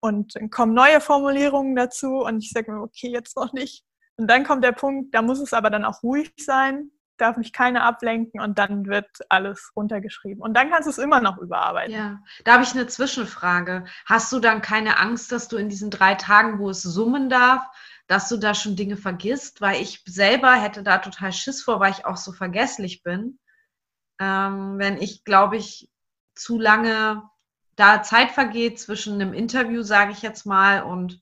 und 0.00 0.36
dann 0.36 0.50
kommen 0.50 0.74
neue 0.74 1.00
Formulierungen 1.00 1.74
dazu 1.74 2.18
und 2.18 2.44
ich 2.44 2.50
sage 2.50 2.70
mir, 2.70 2.80
okay, 2.80 3.10
jetzt 3.10 3.36
noch 3.36 3.52
nicht. 3.52 3.84
Und 4.16 4.30
dann 4.30 4.44
kommt 4.44 4.62
der 4.64 4.72
Punkt, 4.72 5.12
da 5.14 5.22
muss 5.22 5.40
es 5.40 5.52
aber 5.52 5.70
dann 5.70 5.84
auch 5.84 6.02
ruhig 6.04 6.32
sein 6.38 6.92
darf 7.16 7.36
mich 7.36 7.52
keiner 7.52 7.84
ablenken 7.84 8.40
und 8.40 8.58
dann 8.58 8.86
wird 8.86 9.08
alles 9.28 9.72
runtergeschrieben. 9.76 10.42
Und 10.42 10.54
dann 10.54 10.70
kannst 10.70 10.86
du 10.86 10.90
es 10.90 10.98
immer 10.98 11.20
noch 11.20 11.38
überarbeiten. 11.38 11.94
Ja, 11.94 12.20
da 12.44 12.54
habe 12.54 12.62
ich 12.62 12.72
eine 12.72 12.86
Zwischenfrage. 12.86 13.84
Hast 14.04 14.32
du 14.32 14.40
dann 14.40 14.62
keine 14.62 14.98
Angst, 14.98 15.32
dass 15.32 15.48
du 15.48 15.56
in 15.56 15.68
diesen 15.68 15.90
drei 15.90 16.14
Tagen, 16.14 16.58
wo 16.58 16.70
es 16.70 16.82
summen 16.82 17.28
darf, 17.28 17.64
dass 18.06 18.28
du 18.28 18.36
da 18.36 18.54
schon 18.54 18.76
Dinge 18.76 18.96
vergisst, 18.96 19.60
weil 19.60 19.80
ich 19.80 20.02
selber 20.06 20.52
hätte 20.54 20.82
da 20.82 20.98
total 20.98 21.32
Schiss 21.32 21.62
vor, 21.62 21.80
weil 21.80 21.92
ich 21.92 22.04
auch 22.04 22.16
so 22.16 22.32
vergesslich 22.32 23.02
bin. 23.02 23.38
Ähm, 24.20 24.78
wenn 24.78 25.00
ich, 25.00 25.24
glaube 25.24 25.56
ich, 25.56 25.90
zu 26.34 26.58
lange 26.58 27.22
da 27.74 28.02
Zeit 28.02 28.30
vergeht 28.30 28.78
zwischen 28.78 29.14
einem 29.14 29.34
Interview, 29.34 29.82
sage 29.82 30.12
ich 30.12 30.22
jetzt 30.22 30.46
mal, 30.46 30.82
und 30.82 31.20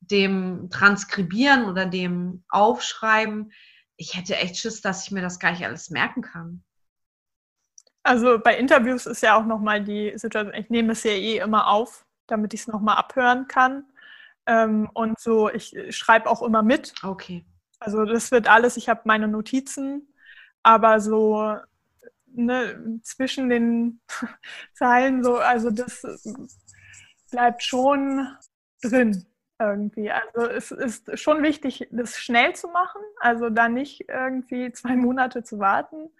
dem 0.00 0.68
Transkribieren 0.70 1.64
oder 1.64 1.86
dem 1.86 2.44
Aufschreiben, 2.48 3.52
ich 4.02 4.16
hätte 4.16 4.36
echt 4.36 4.56
Schiss, 4.56 4.80
dass 4.80 5.04
ich 5.04 5.12
mir 5.12 5.22
das 5.22 5.38
gar 5.38 5.52
nicht 5.52 5.64
alles 5.64 5.90
merken 5.90 6.22
kann. 6.22 6.64
Also 8.02 8.40
bei 8.40 8.58
Interviews 8.58 9.06
ist 9.06 9.22
ja 9.22 9.36
auch 9.36 9.46
nochmal 9.46 9.82
die 9.82 10.12
Situation, 10.16 10.54
ich 10.54 10.70
nehme 10.70 10.92
es 10.92 11.04
ja 11.04 11.12
eh 11.12 11.38
immer 11.38 11.68
auf, 11.68 12.04
damit 12.26 12.52
ich 12.52 12.62
es 12.62 12.66
nochmal 12.66 12.96
abhören 12.96 13.46
kann. 13.46 13.84
Ähm, 14.46 14.90
und 14.92 15.20
so, 15.20 15.48
ich 15.48 15.72
schreibe 15.90 16.28
auch 16.28 16.42
immer 16.42 16.64
mit. 16.64 16.94
Okay. 17.04 17.44
Also 17.78 18.04
das 18.04 18.32
wird 18.32 18.48
alles, 18.48 18.76
ich 18.76 18.88
habe 18.88 19.02
meine 19.04 19.28
Notizen, 19.28 20.12
aber 20.64 21.00
so 21.00 21.56
ne, 22.26 22.98
zwischen 23.02 23.48
den 23.50 24.00
Zeilen 24.74 25.22
so, 25.22 25.36
also 25.36 25.70
das 25.70 26.02
bleibt 27.30 27.62
schon 27.62 28.26
drin 28.82 29.31
irgendwie. 29.70 30.10
Also 30.10 30.48
es 30.48 30.70
ist 30.70 31.18
schon 31.18 31.42
wichtig, 31.42 31.88
das 31.90 32.18
schnell 32.18 32.54
zu 32.54 32.68
machen, 32.68 33.00
also 33.20 33.50
da 33.50 33.68
nicht 33.68 34.08
irgendwie 34.08 34.72
zwei 34.72 34.96
Monate 34.96 35.42
zu 35.42 35.58
warten 35.58 36.10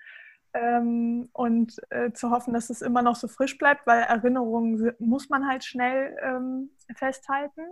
ähm, 0.55 1.29
und 1.33 1.77
äh, 1.91 2.13
zu 2.13 2.31
hoffen, 2.31 2.55
dass 2.55 2.71
es 2.71 2.83
immer 2.83 3.03
noch 3.03 3.17
so 3.17 3.29
frisch 3.29 3.59
bleibt, 3.59 3.87
weil 3.87 4.03
Erinnerungen 4.03 4.93
muss 4.99 5.29
man 5.29 5.49
halt 5.49 5.65
schnell 5.65 6.17
ähm, 6.23 6.71
festhalten. 6.97 7.63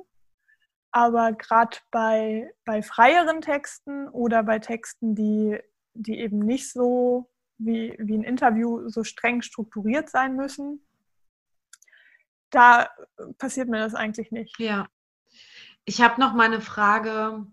Aber 0.92 1.32
gerade 1.32 1.76
bei, 1.90 2.52
bei 2.64 2.82
freieren 2.82 3.40
Texten 3.40 4.08
oder 4.08 4.42
bei 4.42 4.58
Texten, 4.58 5.14
die, 5.14 5.58
die 5.94 6.18
eben 6.18 6.40
nicht 6.40 6.72
so 6.72 7.30
wie, 7.58 7.94
wie 7.98 8.16
ein 8.16 8.24
Interview 8.24 8.88
so 8.88 9.04
streng 9.04 9.42
strukturiert 9.42 10.08
sein 10.08 10.34
müssen, 10.34 10.84
da 12.50 12.88
passiert 13.38 13.68
mir 13.68 13.78
das 13.78 13.94
eigentlich 13.94 14.32
nicht. 14.32 14.58
Ja. 14.58 14.88
Ich 15.84 16.00
habe 16.00 16.20
noch 16.20 16.34
mal 16.34 16.46
eine 16.46 16.60
Frage 16.60 17.46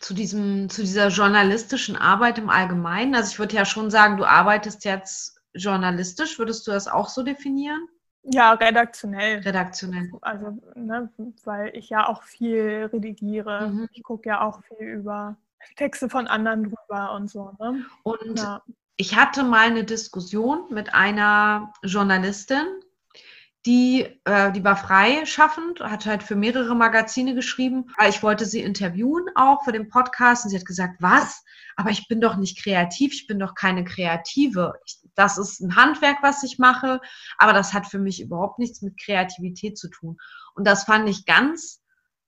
zu, 0.00 0.14
diesem, 0.14 0.68
zu 0.68 0.82
dieser 0.82 1.08
journalistischen 1.08 1.96
Arbeit 1.96 2.38
im 2.38 2.50
Allgemeinen. 2.50 3.14
Also 3.14 3.32
ich 3.32 3.38
würde 3.38 3.56
ja 3.56 3.64
schon 3.64 3.90
sagen, 3.90 4.16
du 4.16 4.24
arbeitest 4.24 4.84
jetzt 4.84 5.40
journalistisch. 5.54 6.38
Würdest 6.38 6.66
du 6.66 6.70
das 6.70 6.88
auch 6.88 7.08
so 7.08 7.22
definieren? 7.22 7.86
Ja, 8.22 8.52
redaktionell. 8.52 9.38
Redaktionell. 9.40 10.10
Also, 10.20 10.58
ne, 10.74 11.10
weil 11.44 11.74
ich 11.74 11.88
ja 11.88 12.06
auch 12.06 12.22
viel 12.22 12.90
redigiere. 12.92 13.68
Mhm. 13.68 13.88
Ich 13.92 14.02
gucke 14.02 14.28
ja 14.28 14.42
auch 14.42 14.62
viel 14.64 14.86
über 14.86 15.36
Texte 15.76 16.08
von 16.08 16.26
anderen 16.26 16.64
drüber 16.64 17.12
und 17.14 17.30
so. 17.30 17.52
Ne? 17.58 17.84
Und 18.02 18.38
ja. 18.38 18.62
ich 18.96 19.16
hatte 19.16 19.42
mal 19.42 19.66
eine 19.66 19.84
Diskussion 19.84 20.66
mit 20.70 20.94
einer 20.94 21.72
Journalistin, 21.82 22.66
die, 23.66 24.20
äh, 24.24 24.52
die 24.52 24.64
war 24.64 24.76
freischaffend, 24.76 25.80
hat 25.80 26.06
halt 26.06 26.22
für 26.22 26.34
mehrere 26.34 26.74
Magazine 26.74 27.34
geschrieben. 27.34 27.90
Ich 28.08 28.22
wollte 28.22 28.46
sie 28.46 28.60
interviewen 28.60 29.26
auch 29.34 29.64
für 29.64 29.72
den 29.72 29.88
Podcast 29.88 30.44
und 30.44 30.50
sie 30.50 30.56
hat 30.56 30.64
gesagt, 30.64 30.96
was? 31.00 31.44
Aber 31.76 31.90
ich 31.90 32.08
bin 32.08 32.20
doch 32.20 32.36
nicht 32.36 32.62
kreativ, 32.62 33.12
ich 33.12 33.26
bin 33.26 33.38
doch 33.38 33.54
keine 33.54 33.84
Kreative. 33.84 34.74
Ich, 34.86 34.98
das 35.14 35.36
ist 35.36 35.60
ein 35.60 35.76
Handwerk, 35.76 36.22
was 36.22 36.42
ich 36.42 36.58
mache, 36.58 37.00
aber 37.36 37.52
das 37.52 37.74
hat 37.74 37.86
für 37.86 37.98
mich 37.98 38.22
überhaupt 38.22 38.58
nichts 38.58 38.80
mit 38.80 38.98
Kreativität 38.98 39.76
zu 39.76 39.88
tun. 39.88 40.16
Und 40.54 40.66
das 40.66 40.84
fand 40.84 41.08
ich 41.08 41.26
ganz 41.26 41.82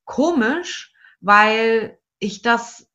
komisch, 0.05 0.92
weil 1.21 1.99
ich 2.18 2.42
das 2.42 2.88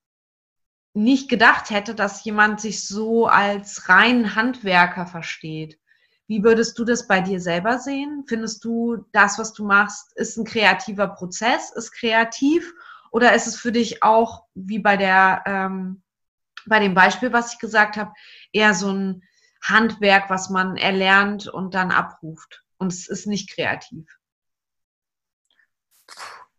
nicht 0.93 1.29
gedacht 1.29 1.69
hätte, 1.69 1.95
dass 1.95 2.23
jemand 2.23 2.61
sich 2.61 2.87
so 2.87 3.27
als 3.27 3.89
rein 3.89 4.35
Handwerker 4.35 5.07
versteht. 5.07 5.79
Wie 6.27 6.43
würdest 6.43 6.77
du 6.77 6.83
das 6.83 7.07
bei 7.07 7.21
dir 7.21 7.39
selber 7.39 7.79
sehen? 7.79 8.25
Findest 8.27 8.63
du, 8.65 9.05
das, 9.13 9.39
was 9.39 9.53
du 9.53 9.65
machst, 9.65 10.11
ist 10.17 10.37
ein 10.37 10.43
kreativer 10.43 11.07
Prozess, 11.07 11.71
ist 11.71 11.93
kreativ? 11.93 12.73
Oder 13.11 13.33
ist 13.33 13.47
es 13.47 13.55
für 13.55 13.71
dich 13.71 14.03
auch, 14.03 14.43
wie 14.53 14.79
bei 14.79 14.97
der, 14.97 15.43
ähm, 15.45 16.03
bei 16.65 16.79
dem 16.79 16.93
Beispiel, 16.93 17.31
was 17.31 17.53
ich 17.53 17.59
gesagt 17.59 17.95
habe, 17.95 18.11
eher 18.51 18.73
so 18.73 18.91
ein 18.91 19.23
Handwerk, 19.63 20.29
was 20.29 20.49
man 20.49 20.75
erlernt 20.75 21.47
und 21.47 21.73
dann 21.73 21.91
abruft? 21.91 22.63
Und 22.77 22.91
es 22.91 23.07
ist 23.07 23.25
nicht 23.25 23.49
kreativ. 23.49 24.05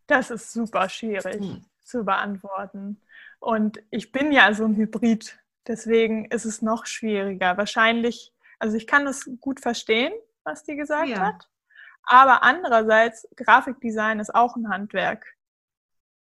Das 0.06 0.30
ist 0.30 0.52
super 0.54 0.88
schwierig 0.88 1.40
hm. 1.40 1.64
zu 1.84 2.04
beantworten. 2.04 3.02
Und 3.38 3.82
ich 3.90 4.10
bin 4.12 4.32
ja 4.32 4.52
so 4.54 4.64
ein 4.64 4.74
Hybrid. 4.76 5.38
Deswegen 5.66 6.24
ist 6.30 6.46
es 6.46 6.62
noch 6.62 6.86
schwieriger. 6.86 7.58
Wahrscheinlich 7.58 8.32
also 8.58 8.76
ich 8.76 8.86
kann 8.86 9.04
das 9.04 9.28
gut 9.40 9.60
verstehen, 9.60 10.12
was 10.44 10.64
die 10.64 10.76
gesagt 10.76 11.08
ja. 11.08 11.20
hat. 11.20 11.48
Aber 12.04 12.42
andererseits, 12.42 13.28
Grafikdesign 13.36 14.18
ist 14.18 14.34
auch 14.34 14.56
ein 14.56 14.70
Handwerk. 14.70 15.34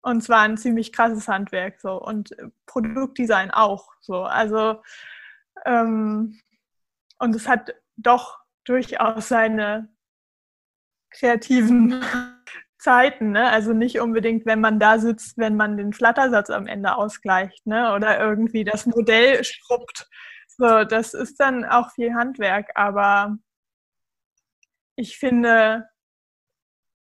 Und 0.03 0.23
zwar 0.23 0.41
ein 0.41 0.57
ziemlich 0.57 0.93
krasses 0.93 1.29
Handwerk 1.29 1.81
so. 1.81 2.01
Und 2.01 2.35
Produktdesign 2.67 3.51
auch 3.51 3.93
so. 4.01 4.23
Also 4.23 4.83
ähm, 5.65 6.41
und 7.19 7.35
es 7.35 7.49
hat 7.49 7.75
doch 7.97 8.39
durchaus 8.65 9.29
seine 9.29 9.89
kreativen 11.11 12.03
Zeiten, 12.79 13.31
ne? 13.33 13.49
Also 13.49 13.73
nicht 13.73 14.01
unbedingt, 14.01 14.45
wenn 14.47 14.61
man 14.61 14.79
da 14.79 14.99
sitzt, 14.99 15.39
wenn 15.39 15.57
man 15.57 15.77
den 15.77 15.93
Flattersatz 15.93 16.51
am 16.51 16.67
Ende 16.67 16.97
ausgleicht, 16.97 17.67
ne? 17.67 17.95
Oder 17.95 18.21
irgendwie 18.21 18.65
das 18.65 18.85
Modell 18.87 19.43
schrubbt. 19.45 20.09
So, 20.57 20.85
das 20.85 21.15
ist 21.15 21.41
dann 21.41 21.65
auch 21.65 21.91
viel 21.93 22.15
Handwerk, 22.15 22.71
aber 22.77 23.39
ich 24.97 25.19
finde, 25.19 25.89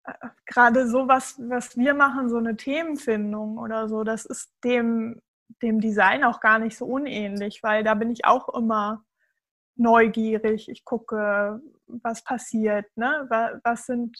äh, 0.05 0.13
gerade 0.45 0.87
so 0.87 1.07
was, 1.07 1.37
was 1.39 1.75
wir 1.77 1.93
machen, 1.93 2.29
so 2.29 2.37
eine 2.37 2.55
Themenfindung 2.55 3.57
oder 3.57 3.89
so, 3.89 4.03
das 4.05 4.25
ist 4.25 4.53
dem, 4.63 5.21
dem 5.61 5.81
Design 5.81 6.23
auch 6.23 6.39
gar 6.39 6.59
nicht 6.59 6.77
so 6.77 6.85
unähnlich, 6.85 7.61
weil 7.63 7.83
da 7.83 7.95
bin 7.95 8.11
ich 8.11 8.25
auch 8.25 8.47
immer 8.49 9.03
neugierig. 9.75 10.69
Ich 10.69 10.85
gucke, 10.85 11.61
was 11.87 12.23
passiert, 12.23 12.85
ne? 12.95 13.27
was, 13.63 13.85
sind, 13.85 14.17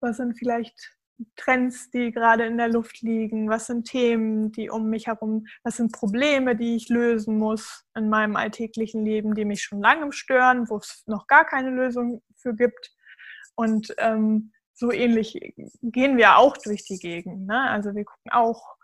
was 0.00 0.16
sind 0.16 0.36
vielleicht 0.36 0.96
Trends, 1.36 1.90
die 1.90 2.10
gerade 2.10 2.44
in 2.46 2.56
der 2.56 2.68
Luft 2.68 3.02
liegen? 3.02 3.48
Was 3.48 3.66
sind 3.66 3.86
Themen, 3.86 4.52
die 4.52 4.70
um 4.70 4.90
mich 4.90 5.06
herum, 5.06 5.46
was 5.62 5.76
sind 5.76 5.92
Probleme, 5.92 6.56
die 6.56 6.76
ich 6.76 6.88
lösen 6.88 7.38
muss 7.38 7.84
in 7.96 8.08
meinem 8.08 8.36
alltäglichen 8.36 9.04
Leben, 9.04 9.34
die 9.34 9.44
mich 9.44 9.62
schon 9.62 9.80
lange 9.80 10.12
stören, 10.12 10.68
wo 10.68 10.78
es 10.78 11.04
noch 11.06 11.26
gar 11.26 11.44
keine 11.44 11.70
Lösung 11.70 12.22
für 12.36 12.54
gibt? 12.54 12.92
Und 13.54 13.94
ähm, 13.98 14.52
so 14.72 14.90
ähnlich 14.90 15.38
gehen 15.82 16.16
wir 16.16 16.36
auch 16.38 16.56
durch 16.56 16.84
die 16.84 16.98
Gegend. 16.98 17.46
Ne? 17.46 17.70
Also 17.70 17.94
wir 17.94 18.04
gucken 18.04 18.32
auch 18.32 18.74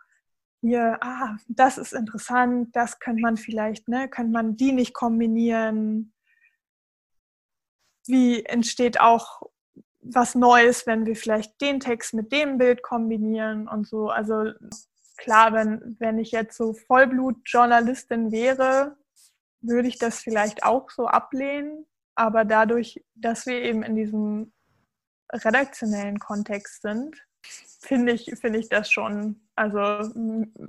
hier, 0.60 0.98
ah, 1.00 1.36
das 1.48 1.78
ist 1.78 1.92
interessant, 1.92 2.76
das 2.76 2.98
könnte 2.98 3.22
man 3.22 3.36
vielleicht, 3.36 3.88
ne, 3.88 4.08
könnte 4.08 4.32
man 4.32 4.56
die 4.56 4.72
nicht 4.72 4.92
kombinieren? 4.92 6.12
Wie 8.06 8.44
entsteht 8.44 9.00
auch 9.00 9.42
was 10.14 10.34
Neues, 10.34 10.86
wenn 10.86 11.06
wir 11.06 11.16
vielleicht 11.16 11.60
den 11.60 11.80
Text 11.80 12.14
mit 12.14 12.32
dem 12.32 12.58
Bild 12.58 12.82
kombinieren 12.82 13.68
und 13.68 13.86
so. 13.86 14.10
Also 14.10 14.52
klar, 15.16 15.52
wenn, 15.52 15.96
wenn 15.98 16.18
ich 16.18 16.32
jetzt 16.32 16.56
so 16.56 16.72
Vollblut-Journalistin 16.72 18.32
wäre, 18.32 18.96
würde 19.60 19.88
ich 19.88 19.98
das 19.98 20.20
vielleicht 20.20 20.64
auch 20.64 20.90
so 20.90 21.06
ablehnen. 21.06 21.86
Aber 22.14 22.44
dadurch, 22.44 23.04
dass 23.14 23.46
wir 23.46 23.62
eben 23.62 23.82
in 23.82 23.94
diesem 23.94 24.52
redaktionellen 25.32 26.18
Kontext 26.18 26.82
sind, 26.82 27.16
finde 27.80 28.12
ich, 28.12 28.32
finde 28.40 28.58
ich 28.58 28.68
das 28.68 28.90
schon, 28.90 29.40
also 29.54 30.10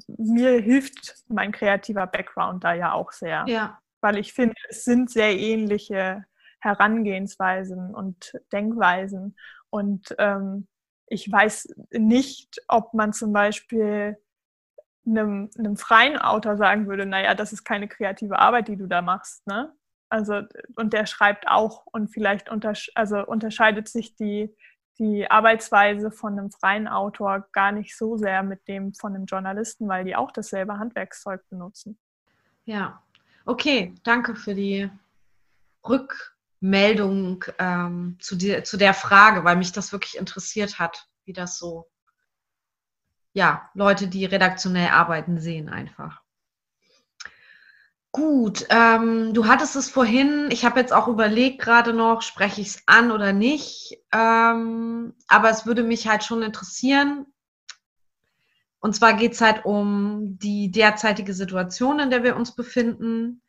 mir 0.08 0.62
hilft 0.62 1.24
mein 1.28 1.52
kreativer 1.52 2.08
Background 2.08 2.64
da 2.64 2.74
ja 2.74 2.94
auch 2.94 3.12
sehr. 3.12 3.46
Ja. 3.48 3.80
Weil 4.02 4.18
ich 4.18 4.34
finde, 4.34 4.56
es 4.70 4.84
sind 4.84 5.10
sehr 5.12 5.38
ähnliche 5.38 6.26
Herangehensweisen 6.62 7.94
und 7.94 8.34
Denkweisen. 8.52 9.36
Und 9.70 10.16
ähm, 10.18 10.68
ich 11.08 11.30
weiß 11.30 11.76
nicht, 11.92 12.62
ob 12.68 12.94
man 12.94 13.12
zum 13.12 13.34
Beispiel 13.34 14.18
einem, 15.06 15.50
einem 15.58 15.78
freien 15.78 16.18
Autor 16.18 16.58
sagen 16.58 16.88
würde, 16.88 17.06
naja, 17.06 17.34
das 17.34 17.54
ist 17.54 17.64
keine 17.64 17.88
kreative 17.88 18.40
Arbeit, 18.40 18.68
die 18.68 18.78
du 18.78 18.88
da 18.88 19.02
machst. 19.02 19.46
Ne? 19.48 19.74
Also, 20.10 20.42
und 20.76 20.94
der 20.94 21.06
schreibt 21.06 21.48
auch 21.48 21.86
und 21.92 22.10
vielleicht 22.10 22.50
untersch 22.50 22.92
also 22.96 23.26
unterscheidet 23.26 23.88
sich 23.88 24.16
die, 24.16 24.56
die 25.00 25.30
Arbeitsweise 25.30 26.12
von 26.12 26.38
einem 26.38 26.52
freien 26.52 26.88
Autor 26.88 27.48
gar 27.54 27.72
nicht 27.72 27.98
so 27.98 28.18
sehr 28.18 28.44
mit 28.44 28.68
dem 28.68 28.94
von 28.94 29.16
einem 29.16 29.26
Journalisten, 29.26 29.88
weil 29.88 30.06
die 30.06 30.16
auch 30.16 30.32
dasselbe 30.32 30.78
Handwerkszeug 30.78 31.42
benutzen. 31.50 31.98
Ja, 32.66 33.02
okay, 33.46 33.96
danke 34.04 34.36
für 34.36 34.54
die 34.54 34.90
Rück 35.88 36.31
Meldung 36.62 37.44
ähm, 37.60 38.18
zu, 38.22 38.36
die, 38.36 38.64
zu 38.64 38.78
der 38.78 38.94
Frage, 38.94 39.44
weil 39.44 39.58
mich 39.58 39.74
das 39.74 39.92
wirklich 39.92 40.18
interessiert 40.18 40.80
hat, 40.80 41.08
wie 41.26 41.34
das 41.34 41.58
so 41.58 41.92
ja, 43.34 43.70
Leute, 43.74 44.08
die 44.08 44.26
redaktionell 44.26 44.90
arbeiten, 44.90 45.40
sehen 45.40 45.70
einfach. 45.70 46.22
Gut, 48.14 48.66
ähm, 48.70 49.34
du 49.34 49.48
hattest 49.48 49.78
es 49.78 49.90
vorhin, 49.90 50.50
ich 50.52 50.66
habe 50.66 50.82
jetzt 50.82 50.92
auch 50.92 51.08
überlegt 51.08 51.62
gerade 51.62 51.94
noch, 51.94 52.22
spreche 52.22 52.60
ich 52.60 52.68
es 52.68 52.84
an 52.86 53.10
oder 53.10 53.32
nicht, 53.32 53.98
ähm, 54.12 55.14
aber 55.30 55.50
es 55.50 55.66
würde 55.66 55.84
mich 55.84 56.10
halt 56.10 56.26
schon 56.26 56.44
interessieren. 56.44 57.26
Und 58.80 58.96
zwar 58.96 59.14
geht 59.14 59.34
es 59.34 59.42
halt 59.42 59.64
um 59.64 60.38
die 60.40 60.72
derzeitige 60.72 61.34
Situation, 61.34 62.00
in 62.00 62.10
der 62.10 62.24
wir 62.24 62.36
uns 62.36 62.54
befinden. 62.54 63.41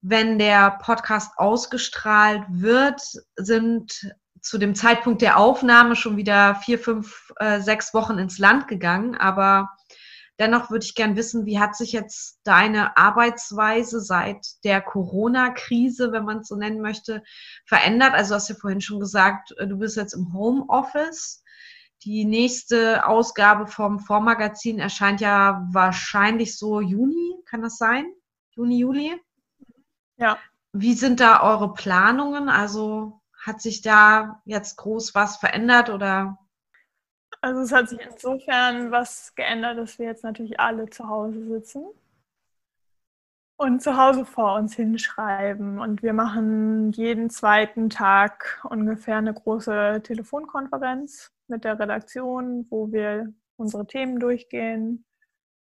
Wenn 0.00 0.38
der 0.38 0.78
Podcast 0.82 1.32
ausgestrahlt 1.36 2.44
wird, 2.48 3.02
sind 3.36 4.12
zu 4.40 4.58
dem 4.58 4.74
Zeitpunkt 4.74 5.20
der 5.22 5.38
Aufnahme 5.38 5.96
schon 5.96 6.16
wieder 6.16 6.54
vier, 6.56 6.78
fünf, 6.78 7.32
äh, 7.36 7.60
sechs 7.60 7.92
Wochen 7.94 8.18
ins 8.18 8.38
Land 8.38 8.68
gegangen, 8.68 9.16
aber 9.16 9.68
Dennoch 10.38 10.70
würde 10.70 10.84
ich 10.84 10.94
gern 10.94 11.16
wissen, 11.16 11.46
wie 11.46 11.58
hat 11.58 11.74
sich 11.74 11.90
jetzt 11.90 12.38
deine 12.44 12.96
Arbeitsweise 12.96 14.00
seit 14.00 14.46
der 14.62 14.80
Corona-Krise, 14.80 16.12
wenn 16.12 16.24
man 16.24 16.38
es 16.38 16.48
so 16.48 16.54
nennen 16.54 16.80
möchte, 16.80 17.24
verändert? 17.66 18.14
Also 18.14 18.36
hast 18.36 18.48
du 18.48 18.52
ja 18.52 18.58
vorhin 18.60 18.80
schon 18.80 19.00
gesagt, 19.00 19.52
äh, 19.58 19.66
du 19.66 19.78
bist 19.78 19.96
jetzt 19.96 20.14
im 20.14 20.32
Homeoffice. 20.32 21.42
Die 22.04 22.24
nächste 22.24 23.04
Ausgabe 23.04 23.66
vom 23.66 23.98
Vormagazin 23.98 24.78
erscheint 24.78 25.20
ja 25.20 25.66
wahrscheinlich 25.72 26.56
so 26.56 26.80
Juni, 26.80 27.34
kann 27.46 27.62
das 27.62 27.76
sein? 27.76 28.06
Juni, 28.52 28.78
Juli? 28.78 29.20
Ja. 30.18 30.38
Wie 30.72 30.94
sind 30.94 31.20
da 31.20 31.42
eure 31.42 31.72
Planungen? 31.72 32.48
Also 32.48 33.20
hat 33.40 33.62
sich 33.62 33.82
da 33.82 34.42
jetzt 34.44 34.76
groß 34.76 35.14
was 35.14 35.38
verändert 35.38 35.90
oder 35.90 36.38
also 37.40 37.60
es 37.60 37.72
hat 37.72 37.88
sich 37.88 38.00
insofern 38.00 38.90
was 38.90 39.34
geändert, 39.36 39.78
dass 39.78 39.98
wir 39.98 40.06
jetzt 40.06 40.24
natürlich 40.24 40.58
alle 40.58 40.90
zu 40.90 41.08
Hause 41.08 41.46
sitzen 41.46 41.86
und 43.56 43.82
zu 43.82 43.96
Hause 43.96 44.24
vor 44.24 44.54
uns 44.54 44.74
hinschreiben. 44.74 45.78
Und 45.78 46.02
wir 46.02 46.12
machen 46.12 46.90
jeden 46.92 47.30
zweiten 47.30 47.90
Tag 47.90 48.60
ungefähr 48.68 49.18
eine 49.18 49.34
große 49.34 50.00
Telefonkonferenz 50.02 51.32
mit 51.46 51.64
der 51.64 51.78
Redaktion, 51.78 52.66
wo 52.70 52.90
wir 52.90 53.32
unsere 53.56 53.86
Themen 53.86 54.18
durchgehen, 54.18 55.04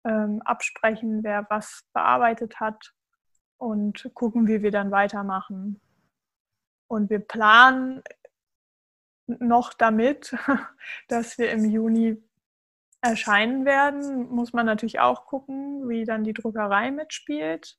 ähm, 0.05 0.43
absprechen, 0.45 1.25
wer 1.25 1.47
was 1.51 1.83
bearbeitet 1.93 2.61
hat 2.61 2.96
und 3.59 4.11
gucken, 4.15 4.47
wie 4.47 4.63
wir 4.63 4.71
dann 4.71 4.91
weitermachen. 4.91 5.81
Und 6.89 7.11
wir 7.11 7.21
planen 7.21 8.03
noch 9.27 9.75
damit, 9.75 10.37
dass 11.09 11.39
wir 11.39 11.51
im 11.51 11.65
Juni 11.65 12.23
erscheinen 13.01 13.65
werden. 13.65 14.29
Muss 14.29 14.53
man 14.53 14.67
natürlich 14.67 15.01
auch 15.01 15.27
gucken, 15.27 15.89
wie 15.89 16.05
dann 16.05 16.25
die 16.25 16.33
Druckerei 16.33 16.91
mitspielt. 16.91 17.79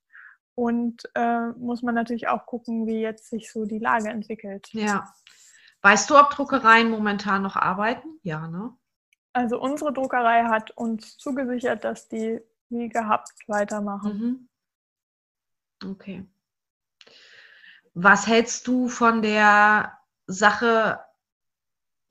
Und 0.55 1.03
äh, 1.13 1.49
muss 1.49 1.83
man 1.83 1.93
natürlich 1.93 2.27
auch 2.27 2.45
gucken, 2.47 2.87
wie 2.87 2.99
jetzt 2.99 3.29
sich 3.29 3.51
so 3.51 3.65
die 3.65 3.79
Lage 3.79 4.09
entwickelt. 4.09 4.69
Ja. 4.73 5.13
Weißt 5.83 6.09
du, 6.09 6.17
ob 6.17 6.31
Druckereien 6.31 6.89
momentan 6.89 7.43
noch 7.43 7.55
arbeiten? 7.55 8.19
Ja, 8.23 8.47
ne? 8.47 8.75
Also 9.33 9.61
unsere 9.61 9.93
Druckerei 9.93 10.45
hat 10.45 10.71
uns 10.71 11.17
zugesichert, 11.17 11.83
dass 11.83 12.07
die 12.07 12.41
wie 12.69 12.89
gehabt 12.89 13.29
weitermachen. 13.47 14.17
Mhm. 14.17 14.49
Okay. 15.83 16.25
Was 17.93 18.27
hältst 18.27 18.67
du 18.67 18.89
von 18.89 19.21
der 19.21 19.97
Sache 20.27 20.99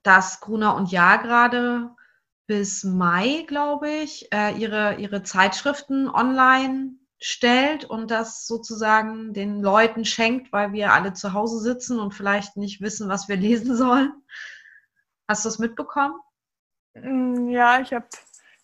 dass 0.07 0.41
Gruner 0.41 0.77
und 0.77 0.93
Jahr 0.93 1.19
gerade 1.19 1.91
bis 2.47 2.85
Mai, 2.85 3.45
glaube 3.49 3.91
ich, 3.91 4.33
äh, 4.33 4.57
ihre, 4.57 4.95
ihre 4.97 5.25
Zeitschriften 5.25 6.09
online 6.09 6.93
stellt 7.19 7.85
und 7.85 8.13
das 8.13 8.47
sozusagen 8.47 9.33
den 9.33 9.63
Leuten 9.63 10.05
schenkt, 10.05 10.53
weil 10.53 10.73
wir 10.73 10.93
alle 10.93 11.13
zu 11.13 11.33
Hause 11.33 11.59
sitzen 11.59 11.99
und 11.99 12.15
vielleicht 12.15 12.57
nicht 12.57 12.81
wissen, 12.81 13.09
was 13.09 13.29
wir 13.29 13.37
lesen 13.37 13.75
sollen. 13.77 14.13
Hast 15.27 15.45
du 15.45 15.49
das 15.49 15.59
mitbekommen? 15.59 16.15
Mm, 16.95 17.49
ja, 17.49 17.81
ich 17.81 17.93
habe 17.93 18.07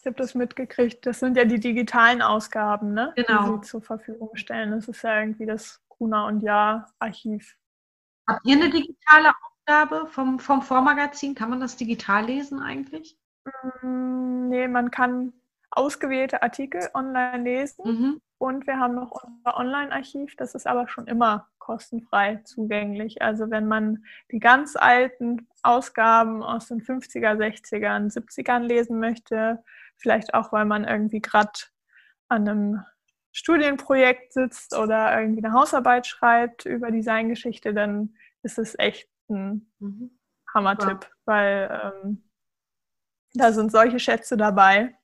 ich 0.03 0.07
hab 0.07 0.17
das 0.17 0.35
mitgekriegt. 0.35 1.07
Das 1.07 1.21
sind 1.21 1.37
ja 1.37 1.45
die 1.45 1.61
digitalen 1.61 2.23
Ausgaben, 2.23 2.93
ne? 2.93 3.13
genau. 3.17 3.45
die 3.45 3.55
sie 3.55 3.71
zur 3.71 3.83
Verfügung 3.83 4.31
stellen. 4.35 4.73
Das 4.73 4.89
ist 4.89 5.03
ja 5.03 5.21
irgendwie 5.21 5.47
das 5.47 5.81
Gruner 5.89 6.27
und 6.27 6.41
Jahr 6.43 6.93
Archiv. 6.99 7.57
Habt 8.29 8.45
ihr 8.45 8.57
eine 8.57 8.71
digitale 8.71 9.29
Ausgabe? 9.29 9.53
Ausgabe 9.67 10.07
vom, 10.09 10.39
vom 10.39 10.63
Vormagazin? 10.63 11.35
Kann 11.35 11.51
man 11.51 11.61
das 11.61 11.77
digital 11.77 12.25
lesen 12.27 12.61
eigentlich? 12.61 13.17
Mm, 13.83 14.49
nee, 14.49 14.69
man 14.69 14.91
kann 14.91 15.33
ausgewählte 15.71 16.43
Artikel 16.43 16.89
online 16.95 17.45
lesen. 17.45 17.85
Mhm. 17.85 18.21
Und 18.39 18.67
wir 18.67 18.79
haben 18.79 18.97
noch 18.97 19.13
unser 19.13 19.57
Online-Archiv, 19.57 20.35
das 20.35 20.57
ist 20.57 20.67
aber 20.67 20.89
schon 20.89 21.07
immer 21.07 21.49
kostenfrei 21.59 22.41
zugänglich. 22.43 23.23
Also 23.23 23.51
wenn 23.51 23.69
man 23.69 24.05
die 24.33 24.41
ganz 24.41 24.75
alten 24.75 25.47
Ausgaben 25.63 26.43
aus 26.43 26.67
den 26.67 26.83
50er, 26.83 27.37
60ern, 27.37 28.13
70ern 28.13 28.65
lesen 28.65 28.99
möchte, 28.99 29.63
vielleicht 30.03 30.35
auch, 30.35 30.53
weil 30.53 30.65
man 30.65 30.85
irgendwie 30.85 31.21
gerade 31.21 31.53
an 32.29 32.49
einem 32.49 32.85
Studienprojekt 33.33 34.33
sitzt 34.33 34.77
oder 34.77 35.19
irgendwie 35.19 35.45
eine 35.45 35.55
Hausarbeit 35.55 36.07
schreibt 36.07 36.67
über 36.67 36.91
Designgeschichte, 36.91 37.73
dann 37.73 38.15
ist 38.43 38.59
es 38.59 38.79
echt 38.79 39.09
ein 39.31 39.73
mhm. 39.79 40.19
Hammertipp, 40.53 41.05
ja. 41.05 41.11
weil 41.25 41.93
ähm, 42.05 42.31
da 43.35 43.53
sind 43.53 43.73
solche 43.73 43.99
Schätze 43.99 44.37
dabei. 44.37 44.95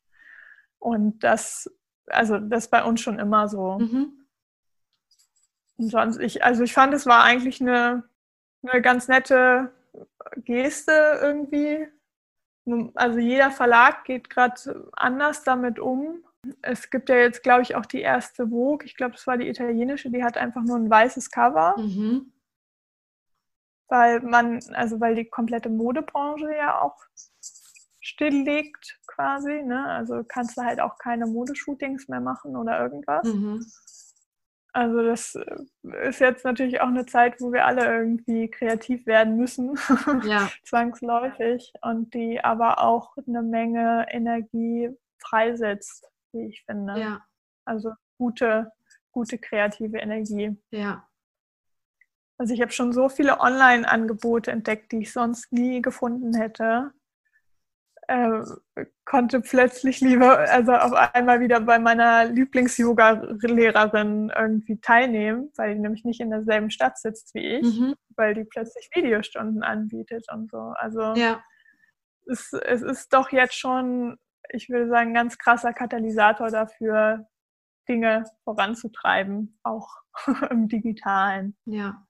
Und 0.78 1.24
das, 1.24 1.70
also 2.06 2.38
das 2.38 2.64
ist 2.64 2.70
bei 2.70 2.84
uns 2.84 3.00
schon 3.00 3.18
immer 3.18 3.48
so. 3.48 3.78
Mhm. 3.78 4.26
Und 5.78 5.88
sonst, 5.88 6.18
ich, 6.18 6.44
also 6.44 6.62
ich 6.62 6.72
fand, 6.72 6.92
es 6.92 7.06
war 7.06 7.24
eigentlich 7.24 7.60
eine, 7.60 8.04
eine 8.62 8.82
ganz 8.82 9.08
nette 9.08 9.72
Geste 10.36 11.18
irgendwie. 11.22 11.86
Also 12.94 13.18
jeder 13.18 13.50
Verlag 13.50 14.04
geht 14.04 14.30
gerade 14.30 14.90
anders 14.92 15.44
damit 15.44 15.78
um. 15.78 16.24
Es 16.62 16.90
gibt 16.90 17.08
ja 17.08 17.16
jetzt, 17.16 17.42
glaube 17.42 17.62
ich, 17.62 17.74
auch 17.74 17.86
die 17.86 18.00
erste 18.00 18.48
Vogue. 18.48 18.86
Ich 18.86 18.96
glaube, 18.96 19.12
das 19.12 19.26
war 19.26 19.36
die 19.36 19.48
italienische, 19.48 20.10
die 20.10 20.22
hat 20.22 20.36
einfach 20.36 20.62
nur 20.62 20.76
ein 20.76 20.88
weißes 20.88 21.30
Cover. 21.30 21.74
Mhm 21.78 22.32
weil 23.88 24.20
man, 24.20 24.60
also 24.74 25.00
weil 25.00 25.14
die 25.14 25.24
komplette 25.24 25.70
Modebranche 25.70 26.54
ja 26.54 26.80
auch 26.80 26.96
stilllegt 28.00 29.00
quasi, 29.06 29.62
ne? 29.62 29.86
Also 29.86 30.22
kannst 30.26 30.56
du 30.56 30.62
halt 30.62 30.80
auch 30.80 30.98
keine 30.98 31.26
Modeshootings 31.26 32.08
mehr 32.08 32.20
machen 32.20 32.56
oder 32.56 32.80
irgendwas. 32.80 33.26
Mhm. 33.26 33.64
Also 34.72 35.02
das 35.02 35.34
äh, 35.34 36.08
ist 36.08 36.20
jetzt 36.20 36.44
natürlich 36.44 36.80
auch 36.80 36.88
eine 36.88 37.06
Zeit, 37.06 37.40
wo 37.40 37.52
wir 37.52 37.66
alle 37.66 37.84
irgendwie 37.84 38.48
kreativ 38.48 39.06
werden 39.06 39.36
müssen, 39.36 39.78
ja. 40.24 40.48
zwangsläufig, 40.64 41.72
und 41.82 42.14
die 42.14 42.42
aber 42.42 42.80
auch 42.82 43.16
eine 43.26 43.42
Menge 43.42 44.06
Energie 44.10 44.90
freisetzt, 45.18 46.06
wie 46.32 46.46
ich 46.46 46.64
finde. 46.64 47.00
Ja. 47.00 47.26
Also 47.64 47.92
gute, 48.18 48.72
gute 49.12 49.38
kreative 49.38 49.98
Energie. 49.98 50.56
Ja. 50.70 51.08
Also 52.38 52.54
ich 52.54 52.60
habe 52.60 52.70
schon 52.70 52.92
so 52.92 53.08
viele 53.08 53.40
Online-Angebote 53.40 54.52
entdeckt, 54.52 54.92
die 54.92 54.98
ich 54.98 55.12
sonst 55.12 55.52
nie 55.52 55.82
gefunden 55.82 56.34
hätte. 56.34 56.92
Äh, 58.08 58.42
konnte 59.04 59.40
plötzlich 59.42 60.00
lieber, 60.00 60.38
also 60.38 60.72
auf 60.72 60.94
einmal 60.94 61.40
wieder 61.40 61.60
bei 61.60 61.78
meiner 61.78 62.24
Lieblings-Yoga-Lehrerin 62.24 64.32
irgendwie 64.34 64.80
teilnehmen, 64.80 65.52
weil 65.56 65.74
die 65.74 65.80
nämlich 65.80 66.06
nicht 66.06 66.20
in 66.20 66.30
derselben 66.30 66.70
Stadt 66.70 66.96
sitzt 66.96 67.34
wie 67.34 67.58
ich, 67.58 67.78
mhm. 67.78 67.94
weil 68.16 68.32
die 68.32 68.44
plötzlich 68.44 68.88
Videostunden 68.94 69.62
anbietet 69.62 70.24
und 70.32 70.50
so. 70.50 70.72
Also 70.76 71.12
ja. 71.16 71.42
es, 72.26 72.54
es 72.54 72.80
ist 72.80 73.12
doch 73.12 73.30
jetzt 73.30 73.58
schon, 73.58 74.16
ich 74.48 74.70
würde 74.70 74.88
sagen, 74.88 75.10
ein 75.10 75.14
ganz 75.14 75.36
krasser 75.36 75.74
Katalysator 75.74 76.48
dafür, 76.48 77.26
Dinge 77.90 78.24
voranzutreiben, 78.44 79.60
auch 79.64 79.86
im 80.50 80.68
digitalen. 80.68 81.58
Ja. 81.66 82.06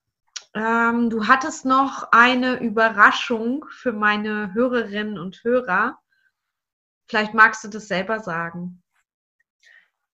Ähm, 0.54 1.10
du 1.10 1.26
hattest 1.26 1.64
noch 1.64 2.08
eine 2.12 2.60
Überraschung 2.60 3.64
für 3.70 3.92
meine 3.92 4.54
Hörerinnen 4.54 5.18
und 5.18 5.42
Hörer. 5.44 5.98
Vielleicht 7.06 7.34
magst 7.34 7.64
du 7.64 7.68
das 7.68 7.88
selber 7.88 8.20
sagen. 8.20 8.82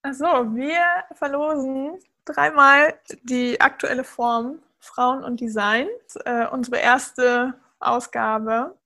Also, 0.02 0.26
wir 0.54 0.82
verlosen 1.12 1.98
dreimal 2.24 2.98
die 3.22 3.60
aktuelle 3.60 4.04
Form 4.04 4.60
Frauen 4.78 5.24
und 5.24 5.40
Design, 5.40 5.88
äh, 6.24 6.46
unsere 6.46 6.78
erste 6.78 7.54
Ausgabe, 7.80 8.76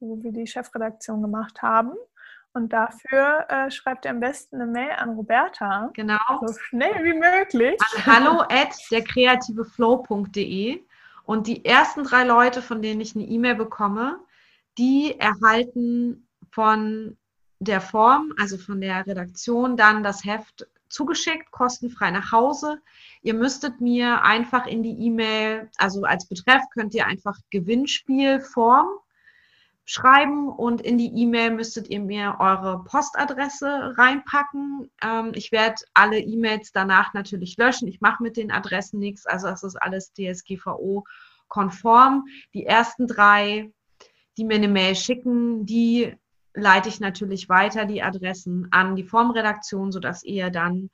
wo 0.00 0.20
wir 0.22 0.32
die 0.32 0.46
Chefredaktion 0.46 1.22
gemacht 1.22 1.62
haben. 1.62 1.92
Und 2.52 2.72
dafür 2.72 3.46
äh, 3.48 3.70
schreibt 3.70 4.04
ihr 4.04 4.12
am 4.12 4.20
besten 4.20 4.60
eine 4.60 4.66
Mail 4.70 4.92
an 4.92 5.10
Roberta. 5.10 5.90
Genau. 5.94 6.18
So 6.44 6.54
schnell 6.58 7.04
wie 7.04 7.14
möglich. 7.14 7.76
An 7.94 8.06
hallo 8.06 8.40
at 8.48 8.74
derkreativeflow.de. 8.90 10.84
Und 11.24 11.46
die 11.46 11.64
ersten 11.64 12.04
drei 12.04 12.24
Leute, 12.24 12.62
von 12.62 12.82
denen 12.82 13.00
ich 13.00 13.14
eine 13.14 13.24
E-Mail 13.24 13.54
bekomme, 13.54 14.20
die 14.78 15.18
erhalten 15.18 16.28
von 16.50 17.16
der 17.58 17.80
Form, 17.80 18.32
also 18.38 18.58
von 18.58 18.80
der 18.80 19.06
Redaktion, 19.06 19.76
dann 19.76 20.02
das 20.02 20.24
Heft 20.24 20.66
zugeschickt, 20.88 21.50
kostenfrei 21.50 22.10
nach 22.10 22.30
Hause. 22.30 22.80
Ihr 23.22 23.34
müsstet 23.34 23.80
mir 23.80 24.22
einfach 24.22 24.66
in 24.66 24.82
die 24.82 25.06
E-Mail, 25.06 25.70
also 25.78 26.04
als 26.04 26.26
Betreff 26.26 26.62
könnt 26.72 26.94
ihr 26.94 27.06
einfach 27.06 27.38
Gewinnspielform 27.50 28.86
schreiben 29.84 30.48
und 30.48 30.80
in 30.80 30.96
die 30.96 31.12
E-Mail 31.14 31.50
müsstet 31.50 31.88
ihr 31.88 32.00
mir 32.00 32.36
eure 32.38 32.82
Postadresse 32.84 33.92
reinpacken. 33.96 34.90
Ähm, 35.02 35.32
ich 35.34 35.52
werde 35.52 35.76
alle 35.92 36.18
E-Mails 36.18 36.72
danach 36.72 37.12
natürlich 37.12 37.58
löschen. 37.58 37.88
Ich 37.88 38.00
mache 38.00 38.22
mit 38.22 38.36
den 38.36 38.50
Adressen 38.50 38.98
nichts, 38.98 39.26
also 39.26 39.48
es 39.48 39.62
ist 39.62 39.76
alles 39.76 40.12
DSGVO-konform. 40.14 42.24
Die 42.54 42.64
ersten 42.64 43.06
drei, 43.06 43.70
die 44.38 44.44
mir 44.44 44.56
eine 44.56 44.68
Mail 44.68 44.96
schicken, 44.96 45.66
die 45.66 46.16
leite 46.54 46.88
ich 46.88 47.00
natürlich 47.00 47.48
weiter, 47.48 47.84
die 47.84 48.02
Adressen 48.02 48.68
an 48.70 48.96
die 48.96 49.04
Formredaktion, 49.04 49.92
sodass 49.92 50.22
ihr 50.22 50.50
dann 50.50 50.90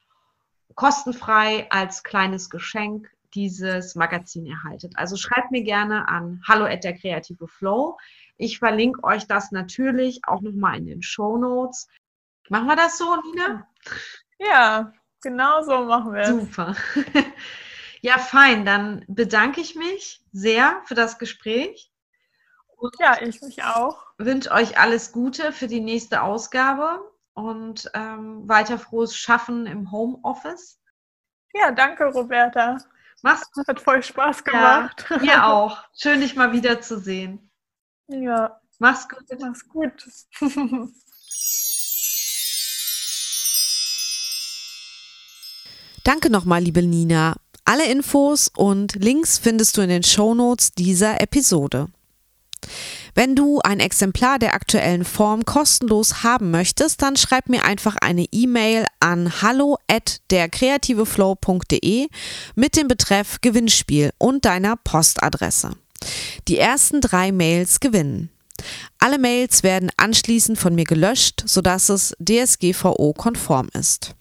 kostenfrei 0.75 1.71
als 1.71 2.03
kleines 2.03 2.51
Geschenk 2.51 3.11
dieses 3.35 3.95
Magazin 3.95 4.47
erhaltet. 4.47 4.93
Also 4.97 5.17
schreibt 5.17 5.51
mir 5.51 5.63
gerne 5.63 6.09
an 6.09 6.43
hallo 6.49 6.65
at 6.65 6.85
der 6.85 6.97
kreative 6.97 7.47
Flow. 7.47 7.97
Ich 8.41 8.59
verlinke 8.59 9.05
euch 9.05 9.27
das 9.27 9.53
natürlich 9.53 10.23
auch 10.25 10.41
nochmal 10.41 10.79
in 10.79 10.87
den 10.87 11.03
Show 11.03 11.37
Notes. 11.37 11.89
Machen 12.49 12.67
wir 12.67 12.77
das 12.77 12.99
so, 12.99 13.17
Nina? 13.17 13.69
Ja, 14.39 14.93
genau 15.23 15.63
so 15.63 15.85
machen 15.85 16.13
wir 16.13 16.23
es. 16.23 16.29
Super. 16.29 16.75
Ja, 18.03 18.17
fein. 18.17 18.65
Dann 18.65 19.05
bedanke 19.09 19.61
ich 19.61 19.75
mich 19.75 20.25
sehr 20.33 20.81
für 20.87 20.95
das 20.95 21.19
Gespräch. 21.19 21.93
Und 22.77 22.95
ja, 22.99 23.21
ich 23.21 23.43
mich 23.43 23.63
auch. 23.63 24.07
Wünsche 24.17 24.51
euch 24.53 24.79
alles 24.79 25.13
Gute 25.13 25.53
für 25.53 25.67
die 25.67 25.83
nächste 25.83 26.23
Ausgabe 26.23 27.01
und 27.35 27.91
ähm, 27.93 28.49
weiter 28.49 28.79
frohes 28.79 29.15
Schaffen 29.15 29.67
im 29.67 29.93
Homeoffice. 29.93 30.81
Ja, 31.53 31.73
danke, 31.73 32.05
Roberta. 32.07 32.79
Mach's 33.21 33.53
gut. 33.53 33.69
Hat 33.69 33.81
voll 33.81 34.03
Spaß 34.03 34.45
gemacht. 34.45 35.05
Ja, 35.11 35.19
mir 35.19 35.47
auch. 35.49 35.85
Schön, 35.95 36.21
dich 36.21 36.37
mal 36.37 36.53
wiederzusehen. 36.53 37.50
Ja. 38.11 38.61
Mach's 38.79 39.09
gut. 39.09 39.25
Mach's 39.39 39.69
gut. 39.69 39.93
Danke 46.05 46.31
nochmal, 46.31 46.63
liebe 46.63 46.83
Nina. 46.83 47.37
Alle 47.65 47.85
Infos 47.91 48.49
und 48.57 48.95
Links 48.95 49.39
findest 49.39 49.77
du 49.77 49.83
in 49.83 49.91
den 49.91 50.03
Shownotes 50.03 50.73
dieser 50.73 51.21
Episode. 51.21 51.89
Wenn 53.15 53.37
du 53.37 53.61
ein 53.61 53.81
Exemplar 53.81 54.39
der 54.39 54.55
aktuellen 54.55 55.05
Form 55.05 55.45
kostenlos 55.45 56.23
haben 56.23 56.51
möchtest, 56.51 57.03
dann 57.03 57.17
schreib 57.17 57.49
mir 57.49 57.65
einfach 57.65 57.97
eine 57.97 58.25
E-Mail 58.33 58.87
an 58.99 59.43
hallo 59.43 59.79
at 59.89 60.21
derkreativeflow.de 60.31 62.09
mit 62.55 62.77
dem 62.77 62.89
Betreff 62.89 63.41
Gewinnspiel 63.41 64.11
und 64.19 64.45
deiner 64.45 64.77
Postadresse. 64.77 65.73
Die 66.49 66.59
ersten 66.59 67.01
drei 67.01 67.33
Mails 67.33 67.81
gewinnen. 67.81 68.31
Alle 68.99 69.19
Mails 69.19 69.63
werden 69.63 69.91
anschließend 69.97 70.59
von 70.59 70.75
mir 70.75 70.85
gelöscht, 70.85 71.43
sodass 71.47 71.89
es 71.89 72.15
DSGVO-konform 72.21 73.69
ist. 73.73 74.15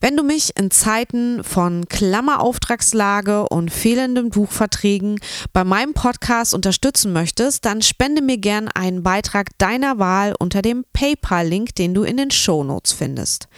Wenn 0.00 0.16
du 0.16 0.22
mich 0.22 0.56
in 0.56 0.70
Zeiten 0.70 1.42
von 1.42 1.88
Klammerauftragslage 1.88 3.48
und 3.48 3.70
fehlenden 3.72 4.30
Buchverträgen 4.30 5.18
bei 5.52 5.64
meinem 5.64 5.94
Podcast 5.94 6.54
unterstützen 6.54 7.12
möchtest, 7.12 7.64
dann 7.64 7.82
spende 7.82 8.22
mir 8.22 8.38
gern 8.38 8.68
einen 8.68 9.02
Beitrag 9.02 9.56
deiner 9.58 9.98
Wahl 9.98 10.34
unter 10.38 10.62
dem 10.62 10.84
PayPal-Link, 10.92 11.74
den 11.74 11.94
du 11.94 12.04
in 12.04 12.16
den 12.16 12.30
Shownotes 12.30 12.92
findest. 12.92 13.48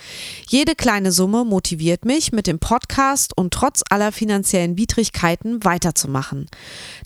Jede 0.48 0.74
kleine 0.74 1.12
Summe 1.12 1.44
motiviert 1.44 2.04
mich, 2.04 2.32
mit 2.32 2.46
dem 2.46 2.58
Podcast 2.58 3.36
und 3.36 3.52
trotz 3.52 3.82
aller 3.90 4.12
finanziellen 4.12 4.78
Widrigkeiten 4.78 5.64
weiterzumachen. 5.64 6.46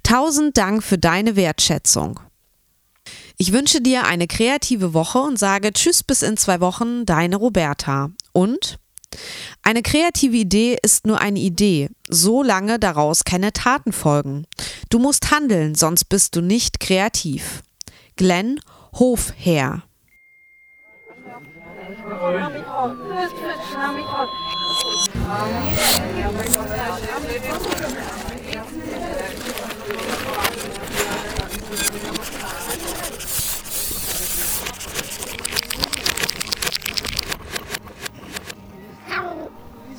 Tausend 0.03 0.57
Dank 0.57 0.83
für 0.83 0.99
deine 0.99 1.37
Wertschätzung. 1.37 2.21
Ich 3.37 3.53
wünsche 3.53 3.81
dir 3.81 4.05
eine 4.05 4.27
kreative 4.27 4.95
Woche 4.95 5.19
und 5.19 5.39
sage 5.39 5.73
Tschüss 5.73 6.05
bis 6.05 6.23
in 6.23 6.37
zwei 6.37 6.61
Wochen, 6.61 7.05
deine 7.05 7.37
Roberta. 7.37 8.11
Und 8.33 8.79
eine 9.63 9.83
kreative 9.83 10.37
Idee 10.37 10.77
ist 10.83 11.07
nur 11.07 11.21
eine 11.21 11.39
Idee, 11.39 11.91
solange 12.09 12.79
daraus 12.79 13.25
keine 13.25 13.53
Taten 13.53 13.93
folgen. 13.93 14.47
Du 14.91 14.99
musst 14.99 15.31
handeln, 15.31 15.75
sonst 15.75 16.05
bist 16.07 16.37
du 16.37 16.41
nicht 16.41 16.81
kreativ. 16.81 17.63
Glenn 18.17 18.61
Hofherr 18.93 19.83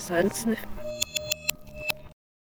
sonst 0.06 0.48